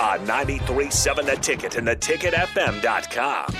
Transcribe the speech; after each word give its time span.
On 0.00 0.20
93.7 0.20 1.26
The 1.26 1.34
Ticket 1.34 1.74
and 1.74 1.88
theticketfm.com. 1.88 3.54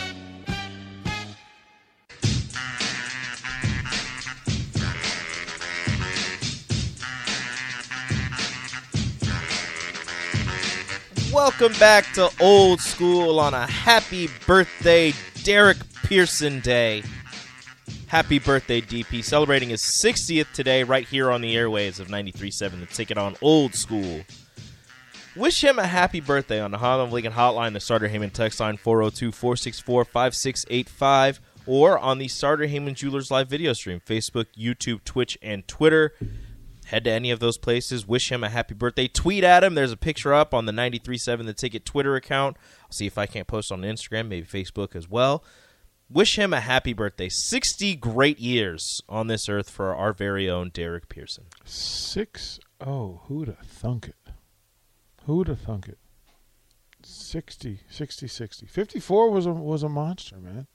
Welcome 11.33 11.73
back 11.81 12.13
to 12.15 12.31
Old 12.41 12.81
School 12.81 13.41
on 13.41 13.53
a 13.53 13.67
happy 13.67 14.29
birthday, 14.47 15.13
Derek 15.43 15.79
Pearson 16.05 16.61
Day. 16.61 17.03
Happy 18.07 18.39
birthday, 18.39 18.81
DP. 18.81 19.25
Celebrating 19.25 19.71
his 19.71 19.83
60th 19.83 20.53
today, 20.53 20.85
right 20.85 21.07
here 21.07 21.33
on 21.33 21.41
the 21.41 21.57
airwaves 21.57 21.99
of 21.99 22.07
93.7 22.07 22.79
The 22.79 22.87
Ticket 22.87 23.19
on 23.19 23.35
Old 23.43 23.75
School. 23.75 24.23
Wish 25.39 25.63
him 25.63 25.79
a 25.79 25.87
happy 25.87 26.19
birthday 26.19 26.61
on 26.61 26.73
the 26.73 26.79
Honda 26.79 27.05
Lincoln 27.05 27.33
hotline, 27.33 27.73
the 27.73 27.79
Sartor 27.79 28.09
Hamann 28.09 28.31
text 28.31 28.59
line 28.59 28.77
402 28.77 29.31
464 29.31 30.05
5685, 30.05 31.41
or 31.65 31.97
on 31.97 32.19
the 32.19 32.27
Sartor 32.27 32.67
Hamann 32.67 32.97
Jewelers 32.97 33.31
live 33.31 33.49
video 33.49 33.73
stream, 33.73 34.01
Facebook, 34.05 34.47
YouTube, 34.59 35.05
Twitch, 35.05 35.39
and 35.41 35.67
Twitter. 35.69 36.13
Head 36.87 37.05
to 37.05 37.13
any 37.13 37.31
of 37.31 37.39
those 37.39 37.57
places. 37.57 38.05
Wish 38.05 38.33
him 38.33 38.43
a 38.43 38.49
happy 38.49 38.75
birthday. 38.75 39.07
Tweet 39.07 39.45
at 39.45 39.63
him. 39.63 39.77
There's 39.77 39.93
a 39.93 39.97
picture 39.97 40.35
up 40.35 40.53
on 40.53 40.67
the 40.67 40.73
93.7 40.73 41.47
The 41.47 41.55
Ticket 41.55 41.85
Twitter 41.85 42.17
account. 42.17 42.57
I'll 42.83 42.91
see 42.91 43.07
if 43.07 43.17
I 43.17 43.27
can't 43.27 43.47
post 43.47 43.71
on 43.71 43.83
Instagram, 43.83 44.27
maybe 44.27 44.45
Facebook 44.45 44.97
as 44.97 45.09
well. 45.09 45.45
Wish 46.11 46.37
him 46.37 46.53
a 46.53 46.61
happy 46.61 46.95
birthday. 46.95 47.29
60 47.29 47.95
great 47.95 48.41
years 48.41 49.03
on 49.09 49.29
this 49.29 49.49
earth 49.49 49.71
for 49.71 49.95
our 49.95 50.13
very 50.13 50.51
own 50.51 50.71
Derek 50.71 51.09
Pearson. 51.09 51.45
Six 51.65 52.59
oh, 52.81 53.21
who'd 53.27 53.47
have 53.47 53.59
thunk 53.61 54.09
it? 54.09 54.33
Who'd 55.29 55.49
have 55.49 55.61
thunk 55.61 55.89
it? 55.89 55.99
60, 57.03 57.81
60, 57.91 58.27
60. 58.27 58.67
54 58.67 59.31
was 59.31 59.45
a 59.45 59.53
was 59.53 59.83
a 59.83 59.89
monster, 59.91 60.37
man. 60.39 60.67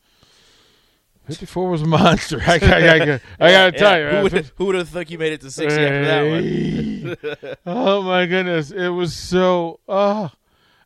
54 1.26 1.70
was 1.70 1.82
a 1.82 1.88
monster. 1.88 2.40
I, 2.48 2.60
got- 2.60 2.84
I, 2.84 2.98
got- 3.06 3.22
I 3.40 3.52
gotta 3.52 3.72
tell 3.78 3.98
you, 4.00 4.06
who 4.06 4.12
man. 4.14 4.24
would, 4.24 4.52
who 4.56 4.66
would 4.66 4.76
have 4.76 4.90
thought 4.90 5.10
you 5.10 5.18
made 5.18 5.34
it 5.34 5.42
to 5.42 5.50
60 5.50 5.82
after 5.82 6.06
that 6.06 7.42
one? 7.42 7.56
oh 7.66 8.04
my 8.04 8.28
goodness, 8.28 8.70
it 8.70 8.90
was 8.90 9.16
so. 9.16 9.80
Oh, 9.88 10.30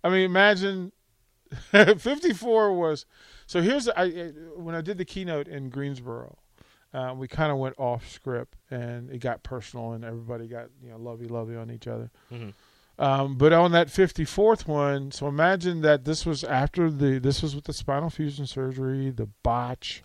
I 0.02 0.10
mean, 0.10 0.22
imagine 0.24 0.94
54 1.72 2.74
was. 2.74 3.06
So 3.48 3.62
here's 3.62 3.90
I 3.90 4.04
I- 4.04 4.32
when 4.56 4.76
I 4.76 4.82
did 4.82 4.98
the 4.98 5.06
keynote 5.06 5.50
in 5.50 5.70
Greensboro, 5.70 6.38
uh, 6.94 7.14
we 7.18 7.28
kind 7.28 7.52
of 7.52 7.58
went 7.58 7.76
off 7.78 8.10
script 8.10 8.56
and 8.72 9.10
it 9.12 9.20
got 9.20 9.44
personal 9.44 9.92
and 9.92 10.06
everybody 10.06 10.48
got 10.48 10.70
you 10.82 10.90
know 10.90 10.98
lovey 10.98 11.28
lovey 11.28 11.58
on 11.58 11.70
each 11.70 11.88
other. 11.88 12.10
Mhm. 12.32 12.54
Um, 13.00 13.38
but 13.38 13.54
on 13.54 13.72
that 13.74 13.88
54th 13.88 14.68
one, 14.68 15.12
so 15.12 15.28
imagine 15.28 15.82
that 15.82 16.06
this 16.06 16.26
was 16.26 16.44
after 16.44 16.90
the 16.90 17.20
this 17.20 17.44
was 17.44 17.56
with 17.56 17.66
the 17.66 17.74
spinal 17.74 18.10
fusion 18.10 18.48
surgery, 18.48 19.12
the 19.12 19.28
botch, 19.44 20.02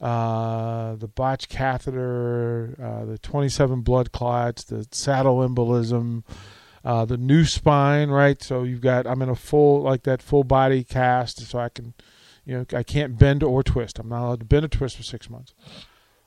uh, 0.00 0.96
the 0.96 1.06
botch 1.06 1.48
catheter, 1.48 2.74
uh, 2.82 3.04
the 3.04 3.18
27 3.18 3.82
blood 3.82 4.10
clots, 4.10 4.64
the 4.64 4.86
saddle 4.90 5.38
embolism, 5.48 6.24
uh, 6.84 7.04
the 7.04 7.16
new 7.16 7.44
spine, 7.44 8.10
right? 8.10 8.42
So 8.42 8.64
you've 8.64 8.80
got 8.80 9.06
I'm 9.06 9.22
in 9.22 9.28
a 9.28 9.36
full 9.36 9.82
like 9.82 10.02
that 10.02 10.20
full 10.20 10.42
body 10.42 10.82
cast, 10.82 11.46
so 11.46 11.60
I 11.60 11.68
can, 11.68 11.94
you 12.44 12.58
know, 12.58 12.66
I 12.76 12.82
can't 12.82 13.16
bend 13.16 13.44
or 13.44 13.62
twist. 13.62 14.00
I'm 14.00 14.08
not 14.08 14.24
allowed 14.24 14.40
to 14.40 14.46
bend 14.46 14.64
or 14.64 14.68
twist 14.68 14.96
for 14.96 15.04
six 15.04 15.30
months, 15.30 15.54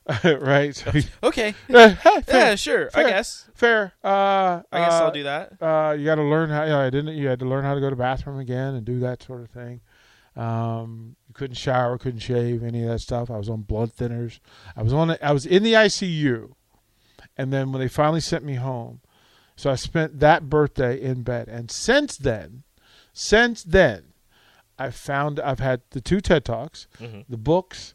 right? 0.24 0.76
So, 0.76 0.92
Okay. 1.24 1.54
yeah, 1.70 1.94
fair, 1.96 2.24
Yeah, 2.28 2.56
sure. 2.56 2.90
I 2.94 3.04
guess. 3.04 3.48
fair. 3.54 3.94
Uh, 4.04 4.62
I 4.72 4.80
guess 4.80 4.94
uh, 4.94 5.04
I'll 5.06 5.12
do 5.12 5.24
that. 5.24 5.62
uh, 5.62 5.96
you 5.98 6.06
got 6.06 6.16
to 6.16 6.24
learn 6.24 6.50
how. 6.50 6.64
You, 6.64 6.70
know, 6.70 6.80
I 6.82 6.90
didn't. 6.90 7.16
You 7.16 7.28
had 7.28 7.40
to 7.40 7.46
learn 7.46 7.64
how 7.64 7.76
to 7.76 7.80
go 7.80 7.90
to 7.90 7.96
the 7.96 8.00
bathroom 8.02 8.40
again 8.40 8.74
and 8.76 8.84
do 8.86 9.00
that 9.02 9.22
sort 9.24 9.42
of 9.42 9.50
thing. 9.50 9.82
Um, 10.36 11.16
you 11.28 11.34
couldn't 11.34 11.56
shower, 11.58 11.98
couldn't 11.98 12.22
shave, 12.22 12.64
any 12.64 12.84
of 12.84 12.90
that 12.90 13.00
stuff. 13.00 13.30
I 13.30 13.38
was 13.38 13.50
on 13.50 13.62
blood 13.62 13.92
thinners. 13.94 14.40
I 14.76 14.82
was 14.84 14.94
on. 14.94 15.16
I 15.22 15.32
was 15.34 15.46
in 15.46 15.64
the 15.64 15.74
ICU, 15.74 16.52
and 17.38 17.52
then 17.54 17.72
when 17.72 17.82
they 17.82 17.88
finally 17.88 18.22
sent 18.22 18.44
me 18.44 18.56
home, 18.56 19.02
so 19.56 19.70
I 19.70 19.76
spent 19.76 20.20
that 20.20 20.50
birthday 20.50 21.00
in 21.00 21.24
bed. 21.24 21.48
And 21.50 21.70
since 21.70 22.18
then, 22.18 22.64
since 23.14 23.62
then, 23.64 24.14
I 24.80 24.90
found 24.90 25.40
I've 25.40 25.60
had 25.60 25.82
the 25.92 26.02
two 26.02 26.22
TED 26.22 26.46
talks, 26.46 26.88
Mhm. 27.00 27.26
the 27.30 27.38
books. 27.38 27.94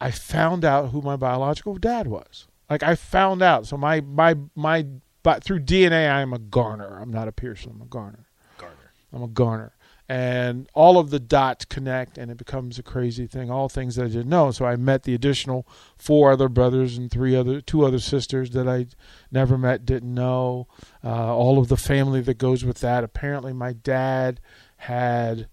I 0.00 0.10
found 0.10 0.64
out 0.64 0.90
who 0.90 1.02
my 1.02 1.16
biological 1.16 1.76
dad 1.76 2.06
was. 2.06 2.46
Like 2.70 2.82
I 2.82 2.94
found 2.94 3.42
out. 3.42 3.66
So 3.66 3.76
my 3.76 4.00
my 4.00 4.36
my 4.54 4.86
but 5.22 5.42
through 5.42 5.60
DNA 5.60 6.10
I 6.10 6.20
am 6.20 6.32
a 6.32 6.38
Garner. 6.38 6.98
I'm 7.00 7.10
not 7.10 7.28
a 7.28 7.32
Pearson. 7.32 7.72
I'm 7.74 7.82
a 7.82 7.86
Garner. 7.86 8.26
Garner. 8.58 8.92
I'm 9.12 9.22
a 9.22 9.28
Garner. 9.28 9.74
And 10.10 10.70
all 10.72 10.98
of 10.98 11.10
the 11.10 11.20
dots 11.20 11.66
connect 11.66 12.16
and 12.16 12.30
it 12.30 12.38
becomes 12.38 12.78
a 12.78 12.82
crazy 12.82 13.26
thing. 13.26 13.50
All 13.50 13.68
things 13.68 13.96
that 13.96 14.04
I 14.04 14.08
didn't 14.08 14.30
know. 14.30 14.50
So 14.52 14.64
I 14.64 14.76
met 14.76 15.02
the 15.02 15.14
additional 15.14 15.66
four 15.98 16.32
other 16.32 16.48
brothers 16.48 16.96
and 16.96 17.10
three 17.10 17.36
other 17.36 17.60
two 17.60 17.84
other 17.84 17.98
sisters 17.98 18.50
that 18.50 18.66
I 18.68 18.86
never 19.30 19.58
met, 19.58 19.84
didn't 19.84 20.14
know. 20.14 20.66
Uh, 21.04 21.34
all 21.34 21.58
of 21.58 21.68
the 21.68 21.76
family 21.76 22.20
that 22.22 22.38
goes 22.38 22.64
with 22.64 22.80
that. 22.80 23.04
Apparently 23.04 23.52
my 23.52 23.72
dad 23.72 24.40
had 24.78 25.48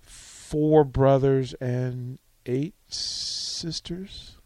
four 0.00 0.84
brothers 0.84 1.52
and 1.54 2.18
eight 2.48 2.74
sisters. 2.88 4.36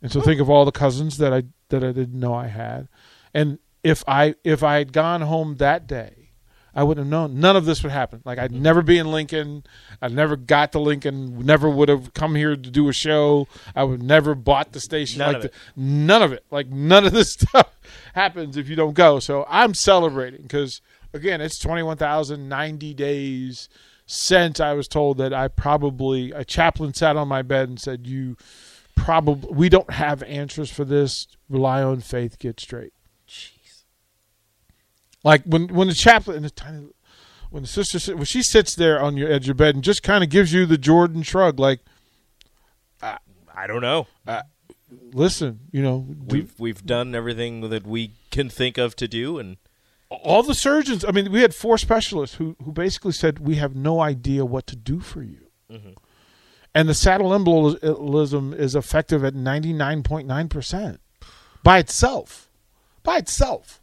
And 0.00 0.12
so 0.12 0.20
think 0.20 0.40
of 0.40 0.50
all 0.50 0.64
the 0.64 0.72
cousins 0.72 1.18
that 1.18 1.32
I 1.32 1.44
that 1.70 1.82
I 1.82 1.92
didn't 1.92 2.18
know 2.18 2.34
I 2.34 2.48
had. 2.48 2.88
And 3.34 3.58
if 3.82 4.04
I 4.06 4.34
if 4.44 4.62
I 4.62 4.78
had 4.78 4.92
gone 4.92 5.22
home 5.22 5.56
that 5.56 5.86
day, 5.86 6.30
I 6.74 6.84
wouldn't 6.84 7.06
have 7.06 7.10
known. 7.10 7.40
None 7.40 7.56
of 7.56 7.64
this 7.64 7.82
would 7.82 7.92
happen. 7.92 8.22
Like 8.24 8.38
I'd 8.38 8.50
mm-hmm. 8.50 8.62
never 8.62 8.82
be 8.82 8.98
in 8.98 9.10
Lincoln. 9.10 9.64
I 10.00 10.08
never 10.08 10.36
got 10.36 10.72
to 10.72 10.78
Lincoln. 10.78 11.44
Never 11.44 11.68
would 11.68 11.88
have 11.88 12.14
come 12.14 12.34
here 12.34 12.56
to 12.56 12.70
do 12.70 12.88
a 12.88 12.92
show. 12.92 13.48
I 13.74 13.84
would 13.84 14.02
never 14.02 14.34
bought 14.34 14.72
the 14.72 14.80
station. 14.80 15.18
None 15.18 15.28
like 15.28 15.36
of 15.36 15.42
the- 15.42 15.48
it. 15.48 15.54
none 15.76 16.22
of 16.22 16.32
it. 16.32 16.44
Like 16.50 16.68
none 16.68 17.06
of 17.06 17.12
this 17.12 17.32
stuff 17.38 17.76
happens 18.14 18.56
if 18.56 18.68
you 18.68 18.76
don't 18.76 18.94
go. 18.94 19.18
So 19.18 19.46
I'm 19.48 19.74
celebrating 19.74 20.42
because 20.42 20.80
again, 21.12 21.40
it's 21.40 21.58
twenty 21.58 21.82
one 21.82 21.96
thousand 21.96 22.48
ninety 22.48 22.94
days 22.94 23.68
since 24.06 24.60
I 24.60 24.72
was 24.72 24.88
told 24.88 25.18
that 25.18 25.32
I 25.32 25.48
probably 25.48 26.32
a 26.32 26.44
chaplain 26.44 26.94
sat 26.94 27.16
on 27.16 27.28
my 27.28 27.42
bed 27.42 27.68
and 27.68 27.80
said, 27.80 28.06
"You 28.06 28.36
probably 28.96 29.50
we 29.52 29.68
don't 29.68 29.90
have 29.92 30.22
answers 30.24 30.70
for 30.70 30.84
this. 30.84 31.26
Rely 31.48 31.82
on 31.82 32.00
faith. 32.00 32.38
Get 32.38 32.60
straight." 32.60 32.92
Jeez. 33.28 33.84
Like 35.24 35.42
when 35.44 35.68
when 35.68 35.88
the 35.88 35.94
chaplain, 35.94 36.42
the 36.42 36.50
tiny, 36.50 36.88
when 37.50 37.62
the 37.62 37.68
sister 37.68 38.16
when 38.16 38.24
she 38.24 38.42
sits 38.42 38.74
there 38.74 39.00
on 39.00 39.16
your 39.16 39.30
edge 39.30 39.42
of 39.42 39.46
your 39.48 39.54
bed 39.54 39.74
and 39.74 39.84
just 39.84 40.02
kind 40.02 40.24
of 40.24 40.30
gives 40.30 40.52
you 40.52 40.66
the 40.66 40.78
Jordan 40.78 41.22
shrug, 41.22 41.58
like, 41.60 41.80
I 43.54 43.66
don't 43.66 43.82
know. 43.82 44.06
listen, 45.12 45.60
you 45.70 45.82
know, 45.82 46.06
do- 46.26 46.34
We've 46.34 46.54
we've 46.58 46.84
done 46.84 47.14
everything 47.14 47.68
that 47.70 47.86
we 47.86 48.12
can 48.30 48.48
think 48.48 48.78
of 48.78 48.96
to 48.96 49.06
do, 49.08 49.38
and 49.38 49.58
all 50.22 50.42
the 50.42 50.54
surgeons. 50.54 51.04
I 51.04 51.10
mean, 51.10 51.30
we 51.32 51.42
had 51.42 51.54
four 51.54 51.78
specialists 51.78 52.36
who 52.36 52.56
who 52.64 52.72
basically 52.72 53.12
said 53.12 53.38
we 53.38 53.56
have 53.56 53.74
no 53.74 54.00
idea 54.00 54.44
what 54.44 54.66
to 54.68 54.76
do 54.76 55.00
for 55.00 55.22
you. 55.22 55.46
Mm-hmm. 55.70 55.90
And 56.74 56.88
the 56.88 56.94
saddle 56.94 57.30
embolism 57.30 58.54
is 58.54 58.74
effective 58.74 59.24
at 59.24 59.34
ninety 59.34 59.72
nine 59.72 60.02
point 60.02 60.26
nine 60.26 60.48
percent 60.48 61.00
by 61.62 61.78
itself, 61.78 62.48
by 63.02 63.18
itself, 63.18 63.80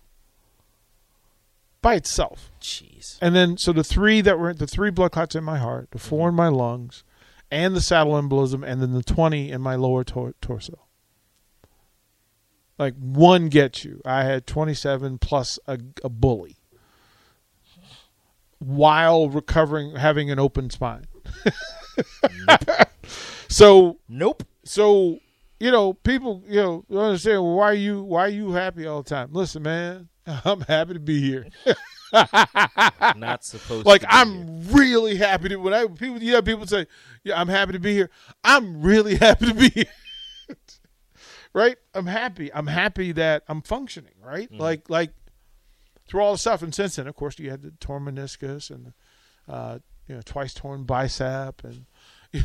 by 1.81 1.95
itself. 1.95 2.51
jeez. 2.61 3.17
And 3.21 3.35
then, 3.35 3.57
so 3.57 3.71
the 3.71 3.83
three 3.83 4.21
that 4.21 4.37
were 4.37 4.53
the 4.53 4.67
three 4.67 4.91
blood 4.91 5.11
clots 5.11 5.35
in 5.35 5.43
my 5.43 5.57
heart, 5.57 5.91
the 5.91 5.99
4 5.99 6.19
mm-hmm. 6.19 6.29
in 6.29 6.35
my 6.35 6.47
lungs, 6.49 7.03
and 7.49 7.75
the 7.75 7.81
saddle 7.81 8.13
embolism, 8.13 8.65
and 8.65 8.81
then 8.81 8.93
the 8.93 9.03
20 9.03 9.51
in 9.51 9.61
my 9.61 9.75
lower 9.75 10.03
tor- 10.03 10.35
torso. 10.41 10.79
Like 12.79 12.95
one 12.95 13.49
gets 13.49 13.83
you. 13.83 14.01
I 14.05 14.23
had 14.23 14.47
27 14.47 15.19
plus 15.19 15.59
a, 15.67 15.77
a 16.03 16.09
bully 16.09 16.55
while 18.59 19.29
recovering, 19.29 19.95
having 19.95 20.31
an 20.31 20.39
open 20.39 20.69
spine. 20.69 21.05
so, 23.49 23.99
Nope. 24.07 24.43
so 24.63 25.19
you 25.59 25.71
know, 25.71 25.93
people, 25.93 26.41
you 26.47 26.61
know, 26.61 26.85
don't 26.89 27.03
understand 27.03 27.43
well, 27.43 27.55
why 27.55 27.73
you 27.73 28.01
why 28.01 28.25
are 28.25 28.29
you 28.29 28.53
happy 28.53 28.87
all 28.87 29.03
the 29.03 29.09
time? 29.09 29.29
Listen, 29.33 29.63
man, 29.63 30.07
I'm 30.45 30.61
happy 30.61 30.93
to 30.93 30.99
be 30.99 31.19
here. 31.19 31.47
Not 33.17 33.43
supposed 33.43 33.85
like 33.85 34.05
I'm 34.07 34.67
really 34.69 35.17
happy 35.17 35.49
to 35.49 35.57
when 35.57 35.73
I 35.73 35.85
people 35.87 36.23
you 36.23 36.35
have 36.35 36.45
people 36.45 36.65
say, 36.65 36.87
Yeah, 37.23 37.39
I'm 37.39 37.49
happy 37.49 37.73
to 37.73 37.79
be 37.79 37.93
here. 37.93 38.09
I'm 38.43 38.81
really 38.81 39.15
happy 39.15 39.47
to 39.47 39.53
be 39.53 39.69
here. 39.69 39.85
Right? 41.53 41.77
I'm 41.93 42.07
happy. 42.07 42.53
I'm 42.53 42.67
happy 42.67 43.11
that 43.13 43.43
I'm 43.47 43.61
functioning, 43.61 44.15
right? 44.23 44.49
Like 44.51 44.89
like 44.89 45.11
through 46.07 46.21
all 46.21 46.31
the 46.33 46.37
stuff 46.37 46.61
and 46.61 46.73
since 46.73 46.95
then, 46.95 47.07
of 47.07 47.15
course, 47.15 47.37
you 47.39 47.49
had 47.49 47.61
the 47.61 47.71
torn 47.71 48.05
meniscus 48.05 48.69
and 48.69 48.93
uh, 49.47 49.79
you 50.07 50.15
know, 50.15 50.21
twice 50.23 50.53
torn 50.53 50.83
bicep 50.83 51.63
and 51.63 51.85
you 52.33 52.43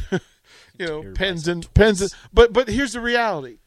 know, 0.86 1.02
Tear 1.02 1.12
pens 1.12 1.48
and 1.48 1.72
pens 1.74 2.00
and, 2.00 2.14
but 2.32 2.52
but 2.52 2.68
here's 2.68 2.92
the 2.92 3.00
reality. 3.00 3.58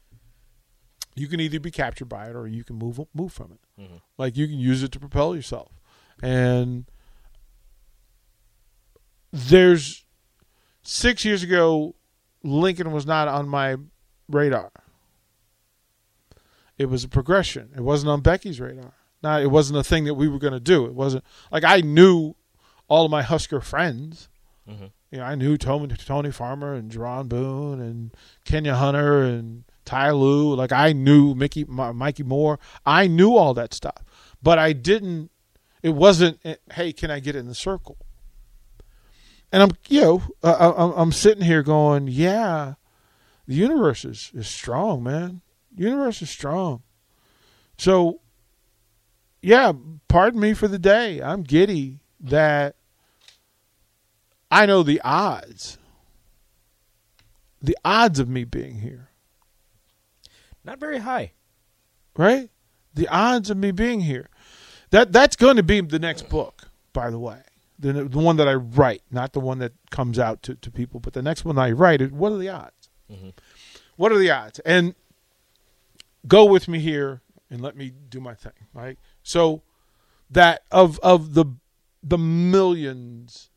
You 1.14 1.26
can 1.26 1.40
either 1.40 1.58
be 1.58 1.72
captured 1.72 2.08
by 2.08 2.28
it 2.28 2.36
or 2.36 2.46
you 2.46 2.62
can 2.62 2.76
move 2.76 3.00
move 3.14 3.32
from 3.32 3.52
it. 3.52 3.90
Like 4.16 4.36
you 4.36 4.46
can 4.46 4.58
use 4.58 4.82
it 4.82 4.92
to 4.92 5.00
propel 5.00 5.34
yourself. 5.34 5.72
And 6.22 6.86
there's 9.32 10.04
six 10.82 11.24
years 11.24 11.42
ago, 11.42 11.94
Lincoln 12.42 12.92
was 12.92 13.06
not 13.06 13.28
on 13.28 13.48
my 13.48 13.76
radar. 14.28 14.70
It 16.78 16.86
was 16.86 17.04
a 17.04 17.08
progression. 17.08 17.70
It 17.76 17.80
wasn't 17.82 18.10
on 18.10 18.20
Becky's 18.20 18.60
radar. 18.60 18.92
Not. 19.22 19.42
It 19.42 19.50
wasn't 19.50 19.78
a 19.80 19.84
thing 19.84 20.04
that 20.04 20.14
we 20.14 20.28
were 20.28 20.38
going 20.38 20.52
to 20.52 20.60
do. 20.60 20.86
It 20.86 20.94
wasn't 20.94 21.24
like 21.50 21.64
I 21.64 21.80
knew 21.80 22.34
all 22.86 23.04
of 23.04 23.10
my 23.10 23.22
Husker 23.22 23.60
friends. 23.60 24.28
You 25.10 25.18
know, 25.18 25.24
I 25.24 25.34
knew 25.34 25.56
Tony, 25.56 25.94
Tony 25.96 26.30
Farmer 26.30 26.74
and 26.74 26.90
Jaron 26.92 27.28
Boone 27.28 27.80
and 27.80 28.12
Kenya 28.44 28.74
Hunter 28.76 29.22
and 29.22 29.64
Ty 29.86 30.10
Lue. 30.12 30.54
Like 30.54 30.70
I 30.72 30.92
knew 30.92 31.34
Mickey, 31.34 31.62
M- 31.62 31.96
Mikey 31.96 32.22
Moore. 32.22 32.58
I 32.86 33.06
knew 33.06 33.34
all 33.34 33.54
that 33.54 33.72
stuff, 33.74 34.04
but 34.42 34.58
I 34.58 34.72
didn't. 34.74 35.30
It 35.82 35.90
wasn't. 35.90 36.38
eh, 36.44 36.56
Hey, 36.72 36.92
can 36.92 37.10
I 37.10 37.18
get 37.20 37.34
in 37.34 37.46
the 37.48 37.54
circle? 37.54 37.96
And 39.50 39.62
I'm, 39.62 39.70
you 39.88 40.00
know, 40.02 40.22
uh, 40.42 40.72
I- 40.76 40.84
I'm, 40.84 40.92
I'm 40.92 41.12
sitting 41.12 41.44
here 41.44 41.62
going, 41.62 42.06
yeah, 42.08 42.74
the 43.46 43.54
universe 43.54 44.04
is, 44.04 44.30
is 44.34 44.46
strong, 44.46 45.02
man. 45.02 45.40
Universe 45.78 46.20
is 46.22 46.30
strong. 46.30 46.82
So, 47.76 48.20
yeah, 49.40 49.72
pardon 50.08 50.40
me 50.40 50.52
for 50.54 50.66
the 50.68 50.78
day. 50.78 51.20
I'm 51.22 51.42
giddy 51.42 52.00
that 52.20 52.74
I 54.50 54.66
know 54.66 54.82
the 54.82 55.00
odds. 55.02 55.78
The 57.62 57.76
odds 57.84 58.18
of 58.18 58.28
me 58.28 58.44
being 58.44 58.80
here, 58.80 59.08
Not 60.64 60.78
very 60.78 60.98
high. 60.98 61.32
right? 62.16 62.50
The 62.94 63.08
odds 63.08 63.50
of 63.50 63.56
me 63.56 63.72
being 63.72 64.00
here. 64.00 64.28
That 64.90 65.12
that's 65.12 65.36
going 65.36 65.56
to 65.56 65.62
be 65.62 65.80
the 65.80 65.98
next 65.98 66.28
book, 66.28 66.68
by 66.92 67.10
the 67.10 67.18
way. 67.18 67.40
The, 67.78 67.92
the 68.04 68.18
one 68.18 68.36
that 68.36 68.48
I 68.48 68.54
write, 68.54 69.02
not 69.10 69.32
the 69.32 69.40
one 69.40 69.58
that 69.58 69.72
comes 69.90 70.18
out 70.18 70.42
to, 70.44 70.54
to 70.56 70.70
people, 70.70 70.98
but 71.00 71.12
the 71.12 71.22
next 71.22 71.44
one 71.44 71.58
I 71.58 71.70
write 71.72 72.10
what 72.12 72.32
are 72.32 72.38
the 72.38 72.48
odds? 72.48 72.88
Mm-hmm. 73.10 73.28
What 73.96 74.12
are 74.12 74.18
the 74.18 74.30
odds? 74.30 74.58
And 74.60 74.94
go 76.26 76.44
with 76.44 76.68
me 76.68 76.78
here 76.80 77.22
and 77.50 77.60
let 77.60 77.76
me 77.76 77.92
do 78.08 78.20
my 78.20 78.34
thing, 78.34 78.52
right? 78.72 78.98
So 79.22 79.62
that 80.30 80.62
of 80.70 80.98
of 81.00 81.34
the 81.34 81.46
the 82.02 82.18
millions 82.18 83.50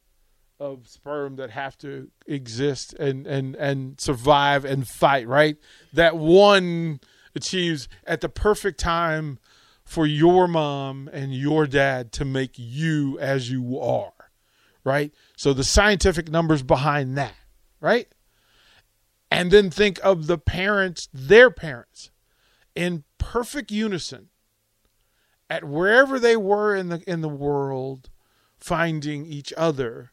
of 0.60 0.88
sperm 0.88 1.38
that 1.38 1.50
have 1.50 1.78
to 1.80 2.10
exist 2.28 2.94
and 2.94 3.26
and 3.26 3.56
and 3.56 4.00
survive 4.00 4.64
and 4.64 4.88
fight, 4.88 5.28
right? 5.28 5.58
That 5.94 6.18
one 6.18 7.00
achieves 7.36 7.88
at 8.06 8.22
the 8.22 8.30
perfect 8.30 8.80
time 8.80 9.40
for 9.84 10.06
your 10.06 10.48
mom 10.48 11.10
and 11.12 11.34
your 11.34 11.66
dad 11.68 12.12
to 12.14 12.26
make 12.26 12.52
you 12.56 13.20
as 13.20 13.50
you 13.50 13.80
are, 13.80 14.14
right? 14.84 15.12
So 15.36 15.54
the 15.54 15.64
scientific 15.64 16.30
numbers 16.30 16.64
behind 16.64 17.18
that, 17.18 17.36
right? 17.80 18.08
And 19.30 19.50
then 19.50 19.70
think 19.70 20.00
of 20.04 20.28
the 20.28 20.38
parents, 20.38 21.10
their 21.14 21.50
parents, 21.50 22.12
in 22.76 23.04
perfect 23.18 23.72
unison 23.72 24.30
at 25.50 25.64
wherever 25.64 26.20
they 26.20 26.38
were 26.38 26.76
in 26.76 26.90
the 26.90 27.04
in 27.06 27.22
the 27.22 27.30
world 27.30 28.10
finding 28.58 29.26
each 29.26 29.52
other 29.58 30.12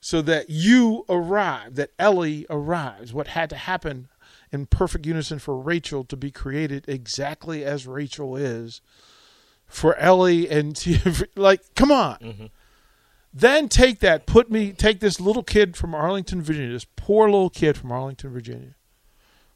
so 0.00 0.22
that 0.22 0.48
you 0.48 1.04
arrive 1.08 1.74
that 1.74 1.90
Ellie 1.98 2.46
arrives. 2.48 3.12
What 3.12 3.28
had 3.28 3.50
to 3.50 3.56
happen 3.56 4.08
in 4.52 4.66
perfect 4.66 5.06
unison 5.06 5.38
for 5.38 5.58
Rachel 5.58 6.04
to 6.04 6.16
be 6.16 6.30
created 6.30 6.84
exactly 6.88 7.64
as 7.64 7.86
Rachel 7.86 8.36
is 8.36 8.80
for 9.66 9.96
Ellie 9.96 10.48
and 10.48 10.82
like 11.36 11.62
come 11.74 11.90
on. 11.90 12.18
Mm-hmm. 12.18 12.46
Then 13.34 13.68
take 13.68 14.00
that 14.00 14.26
put 14.26 14.50
me 14.50 14.72
take 14.72 15.00
this 15.00 15.20
little 15.20 15.42
kid 15.42 15.76
from 15.76 15.94
Arlington 15.94 16.42
Virginia 16.42 16.72
this 16.72 16.86
poor 16.96 17.28
little 17.28 17.50
kid 17.50 17.76
from 17.76 17.92
Arlington 17.92 18.30
Virginia 18.30 18.74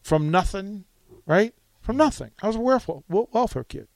from 0.03 0.31
nothing 0.31 0.85
right 1.27 1.55
from 1.83 1.99
nothing 1.99 2.31
I 2.43 2.47
was 2.47 2.57
a 2.57 2.61
welfare, 2.61 3.03
welfare 3.09 3.65
kid 3.65 3.89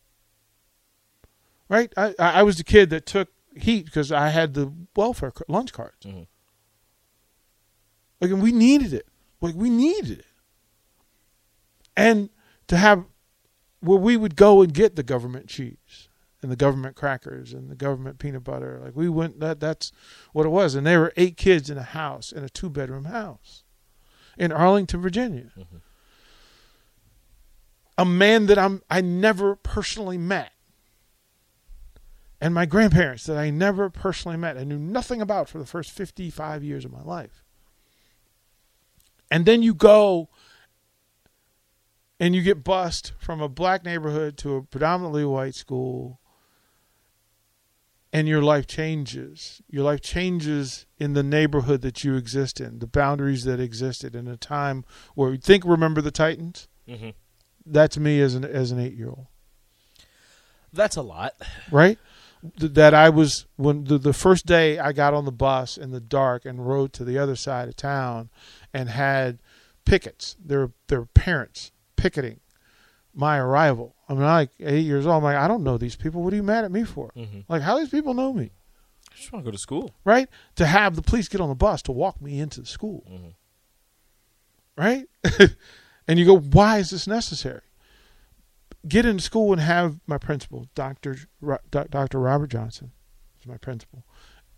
right? 1.69 1.93
I, 1.97 2.15
I 2.19 2.43
was 2.43 2.57
the 2.57 2.65
kid 2.65 2.91
that 2.91 3.07
took 3.07 3.29
heat 3.55 3.87
because 3.87 4.13
I 4.13 4.29
had 4.29 4.55
the 4.55 4.73
welfare 4.95 5.33
lunch 5.49 5.73
cards. 5.73 6.05
Mm-hmm. 6.05 6.23
Like, 8.21 8.31
and 8.31 8.43
we 8.43 8.53
needed 8.53 8.93
it. 8.93 9.07
Like, 9.41 9.55
we 9.55 9.71
needed 9.71 10.21
it. 10.21 10.27
And 11.97 12.31
to 12.69 12.77
have 12.77 13.05
where 13.81 13.99
we 13.99 14.17
would 14.17 14.37
go 14.37 14.63
and 14.63 14.73
get 14.73 14.97
the 14.97 15.03
government 15.03 15.49
cheese 15.49 16.09
and 16.43 16.51
the 16.51 16.57
government 16.57 16.97
crackers 16.97 17.53
and 17.53 17.71
the 17.71 17.75
government 17.75 18.19
peanut 18.19 18.45
butter. 18.45 18.81
Like, 18.83 18.97
we 18.97 19.09
went, 19.09 19.41
that 19.41 19.61
that's 19.61 19.93
what 20.33 20.47
it 20.47 20.51
was. 20.51 20.75
And 20.75 20.87
there 20.87 21.01
were 21.01 21.13
eight 21.17 21.37
kids 21.37 21.71
in 21.71 21.79
a 21.79 21.83
house, 21.83 22.33
in 22.33 22.43
a 22.45 22.49
two 22.49 22.71
bedroom 22.71 23.05
house 23.05 23.65
in 24.39 24.53
Arlington, 24.53 25.01
Virginia. 25.01 25.51
Mm-hmm. 25.59 25.77
A 27.99 28.05
man 28.05 28.47
that 28.47 28.59
I'm, 28.59 28.83
I 28.91 29.01
never 29.01 29.57
personally 29.57 30.19
met 30.19 30.53
and 32.41 32.53
my 32.53 32.67
grandparents 32.67 33.25
that 33.25 33.37
I 33.37 33.51
never 33.51 33.89
personally 33.91 34.37
met 34.37 34.57
and 34.57 34.69
knew 34.69 34.79
nothing 34.79 35.21
about 35.21 35.49
for 35.49 35.59
the 35.59 35.67
first 35.67 35.91
55 35.91 36.63
years 36.63 36.85
of 36.85 36.93
my 36.93 37.03
life. 37.03 37.43
And 39.31 39.47
then 39.47 39.63
you 39.63 39.75
go 39.75 40.29
and 42.21 42.35
you 42.35 42.43
get 42.43 42.63
bused 42.63 43.13
from 43.19 43.41
a 43.41 43.49
black 43.49 43.85
neighborhood 43.85 44.37
to 44.39 44.57
a 44.57 44.63
predominantly 44.63 45.25
white 45.25 45.55
school 45.55 46.21
and 48.13 48.29
your 48.29 48.43
life 48.43 48.67
changes. 48.67 49.61
Your 49.69 49.85
life 49.85 50.01
changes 50.01 50.87
in 50.99 51.15
the 51.15 51.23
neighborhood 51.23 51.83
that 51.83 52.05
you 52.05 52.17
exist 52.17 52.61
in, 52.61 52.79
the 52.79 52.87
boundaries 52.87 53.45
that 53.45 53.61
existed 53.61 54.15
in 54.15 54.29
a 54.29 54.37
time 54.37 54.85
where 55.15 55.33
you 55.33 55.39
think 55.39 55.65
remember 55.65 56.01
the 56.01 56.11
Titans? 56.11 56.69
Mhm. 56.87 57.15
That's 57.67 57.99
me 57.99 58.21
as 58.21 58.35
an 58.35 58.45
as 58.45 58.71
an 58.71 58.79
8-year-old 58.79 59.27
That's 60.73 60.97
a 60.97 61.03
lot. 61.03 61.35
right? 61.71 61.99
That 62.59 62.95
I 62.95 63.09
was 63.09 63.47
when 63.57 63.85
the, 63.85 63.99
the 63.99 64.13
first 64.13 64.47
day 64.47 64.79
I 64.79 64.93
got 64.93 65.15
on 65.15 65.25
the 65.25 65.33
bus 65.33 65.77
in 65.77 65.91
the 65.91 66.01
dark 66.01 66.45
and 66.45 66.67
rode 66.69 66.93
to 66.95 67.05
the 67.05 67.19
other 67.19 67.35
side 67.35 67.69
of 67.69 67.77
town 67.77 68.31
and 68.73 68.89
had 68.89 69.39
pickets. 69.85 70.37
Their 70.45 70.71
their 70.87 71.07
parents 71.07 71.73
picketing 71.97 72.41
my 73.15 73.39
arrival. 73.39 73.97
I 74.09 74.13
mean, 74.13 74.23
I'm 74.23 74.29
like 74.29 74.51
eight 74.61 74.85
years 74.85 75.07
old. 75.07 75.17
I'm 75.17 75.23
like, 75.25 75.37
I 75.37 75.49
don't 75.49 75.65
know 75.65 75.79
these 75.79 75.97
people. 75.97 76.23
What 76.23 76.33
are 76.33 76.37
you 76.37 76.43
mad 76.43 76.65
at 76.65 76.71
me 76.71 76.85
for? 76.85 77.11
Mm-hmm. 77.17 77.41
Like, 77.49 77.63
how 77.63 77.79
these 77.79 77.89
people 77.89 78.15
know 78.15 78.33
me, 78.33 78.53
I 79.11 79.17
just 79.17 79.33
want 79.33 79.45
to 79.45 79.51
go 79.51 79.53
to 79.53 79.59
school. 79.59 79.95
right? 80.05 80.29
To 80.57 80.67
have 80.67 80.95
the 80.95 81.03
police 81.03 81.27
get 81.27 81.41
on 81.41 81.49
the 81.49 81.55
bus 81.55 81.83
to 81.83 81.93
walk 81.93 82.21
me 82.21 82.39
into 82.39 82.61
the 82.61 82.67
school, 82.67 83.05
mm-hmm. 83.11 84.81
right? 84.81 85.07
and 86.09 86.19
you 86.19 86.25
go, 86.25 86.39
why 86.39 86.79
is 86.79 86.91
this 86.91 87.07
necessary? 87.07 87.63
Get 88.87 89.05
into 89.05 89.23
school 89.23 89.53
and 89.53 89.61
have 89.61 89.99
my 90.07 90.19
principal, 90.19 90.69
Ro- 91.41 91.59
Doctor 91.71 92.21
Robert 92.21 92.51
Johnson, 92.51 92.93
was 93.39 93.47
my 93.47 93.57
principal, 93.57 94.05